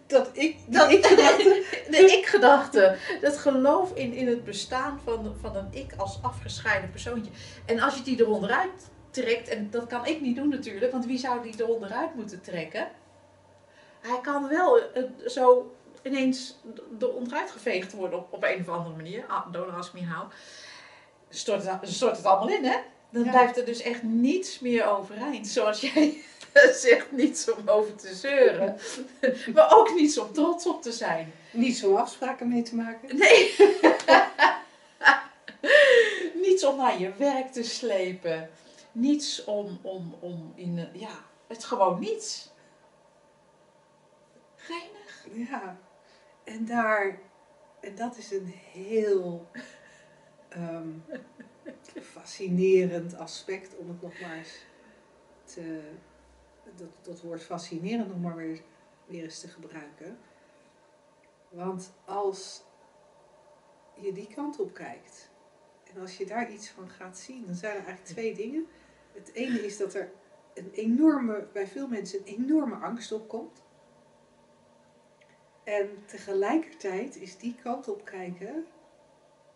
[0.07, 1.63] Dat ik, Dat- ik gedachte.
[1.91, 2.95] De ik-gedachte.
[3.21, 7.31] Dat geloof in, in het bestaan van, van een ik als afgescheiden persoontje.
[7.65, 11.17] En als je die eronderuit trekt, en dat kan ik niet doen natuurlijk, want wie
[11.17, 12.87] zou die eronderuit moeten trekken?
[14.01, 15.71] Hij kan wel eh, zo
[16.09, 16.55] ineens
[16.99, 19.25] eronderuit geveegd worden op, op een of andere manier.
[19.51, 20.31] Don't ask me how.
[21.29, 22.77] Stort het, stort het allemaal in, hè?
[23.09, 23.31] Dan Ja.
[23.31, 25.47] blijft er dus echt niets meer overeind.
[25.47, 26.17] Zoals jij
[26.83, 28.77] zegt, niets om over te zeuren.
[29.55, 31.33] maar ook niets om trots op te zijn.
[31.51, 33.17] Niet zo afspraken mee te maken.
[33.17, 33.55] Nee.
[36.33, 38.49] Niets om naar je werk te slepen.
[38.91, 41.09] Niets om, om, om in, ja,
[41.47, 42.49] het gewoon niets.
[44.55, 45.25] Geinig.
[45.49, 45.77] Ja,
[46.49, 47.19] en daar,
[47.79, 49.47] en dat is een heel
[50.49, 50.89] ehm,
[52.01, 54.65] fascinerend aspect, om het nog maar eens
[55.43, 55.81] te,
[56.75, 58.61] dat, dat woord fascinerend nog maar weer,
[59.05, 60.19] weer eens te gebruiken.
[61.49, 62.63] Want als
[63.95, 65.29] je die kant op kijkt
[65.93, 68.67] en als je daar iets van gaat zien, dan zijn er eigenlijk twee dingen.
[69.11, 70.11] Het ene is dat er
[70.53, 73.63] een enorme, bij veel mensen een enorme angst opkomt.
[75.69, 78.65] En tegelijkertijd is die kant op kijken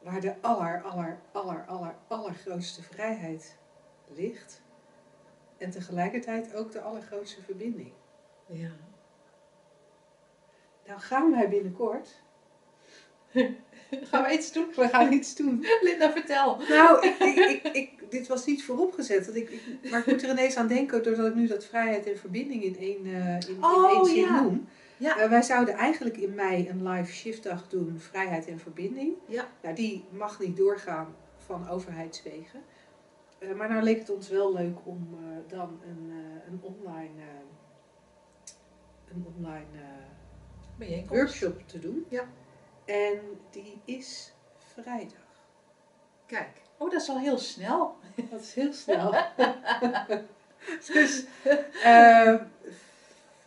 [0.02, 3.58] waar de aller, aller, aller, aller, allergrootste vrijheid
[4.16, 4.62] ligt.
[5.58, 7.92] En tegelijkertijd ook de allergrootste verbinding.
[8.46, 8.72] Ja.
[10.86, 12.22] Nou gaan wij binnenkort.
[14.10, 14.68] Gaan we iets doen?
[14.76, 15.66] We gaan iets doen.
[15.82, 16.58] Linda, vertel.
[16.70, 19.26] Nou, ik, ik, dit was niet vooropgezet.
[19.26, 22.06] Want ik, ik, maar ik moet er ineens aan denken doordat ik nu dat vrijheid
[22.06, 24.42] en verbinding in één, eh, in, in Oh, één zin ja.
[24.42, 24.68] noem.
[25.04, 25.20] Ja.
[25.20, 29.16] Eh, wij zouden eigenlijk in mei een live shiftdag doen, vrijheid en verbinding.
[29.28, 29.48] Ja.
[29.62, 32.64] Nou, die mag niet doorgaan van overheidswegen.
[33.40, 36.12] Eh, maar nou leek het ons wel leuk om eh, dan een,
[36.48, 37.22] een online,
[39.08, 39.68] een online
[41.08, 42.06] workshop te doen.
[42.10, 42.28] Ja.
[42.86, 43.20] En
[43.52, 45.48] die is vrijdag.
[46.26, 46.62] Kijk.
[46.78, 47.96] Oh, dat is al heel snel.
[48.32, 49.12] Dat is heel snel.
[50.94, 51.26] dus,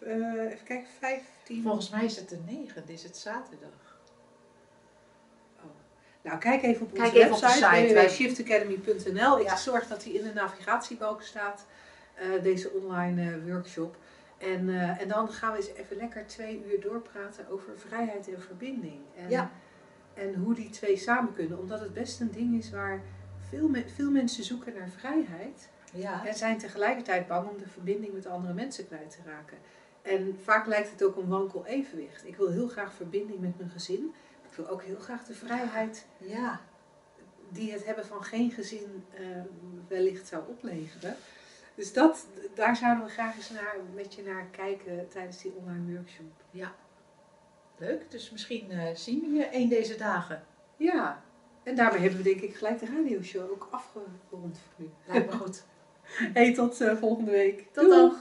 [0.00, 0.86] even kijken,
[1.46, 1.62] 15.
[1.62, 3.94] Volgens mij is het de negende, is het zaterdag.
[6.22, 7.60] Nou, kijk even op onze Kijk website, site.
[7.94, 9.38] Wij- www.shiftacademy.nl.
[9.40, 9.56] Ik Ja.
[9.56, 11.66] zorg dat die in de navigatiebalk staat,
[12.14, 13.96] eh, deze online eh, workshop.
[14.38, 18.42] En, eh, en dan gaan we eens even lekker twee uur doorpraten over vrijheid en
[18.42, 19.00] verbinding.
[19.16, 19.50] En, Ja.
[20.14, 21.58] en hoe die twee samen kunnen.
[21.58, 23.00] Omdat het best een ding is waar
[23.48, 25.68] veel, me- veel mensen zoeken naar vrijheid.
[25.92, 26.26] Ja.
[26.26, 29.58] En zijn tegelijkertijd bang om de verbinding met andere mensen kwijt te raken.
[30.06, 32.26] En vaak lijkt het ook een wankel evenwicht.
[32.26, 34.14] Ik wil heel graag verbinding met mijn gezin.
[34.50, 36.60] Ik wil ook heel graag de vrijheid Ja.
[37.48, 39.26] die het hebben van geen gezin eh,
[39.88, 41.16] wellicht zou opleveren.
[41.74, 45.92] Dus dat, daar zouden we graag eens naar, met je naar kijken tijdens die online
[45.94, 46.32] workshop.
[47.78, 48.10] Leuk.
[48.10, 50.44] Dus misschien eh, zien we je een deze dagen.
[50.76, 51.22] Ja,
[51.62, 54.38] en daarmee hebben we denk ik gelijk de radioshow ook afgerond voor
[54.76, 54.90] nu.
[55.06, 55.64] Lijkt me goed.
[56.34, 57.66] Hey, tot eh, volgende week.
[57.72, 58.16] Tot dan.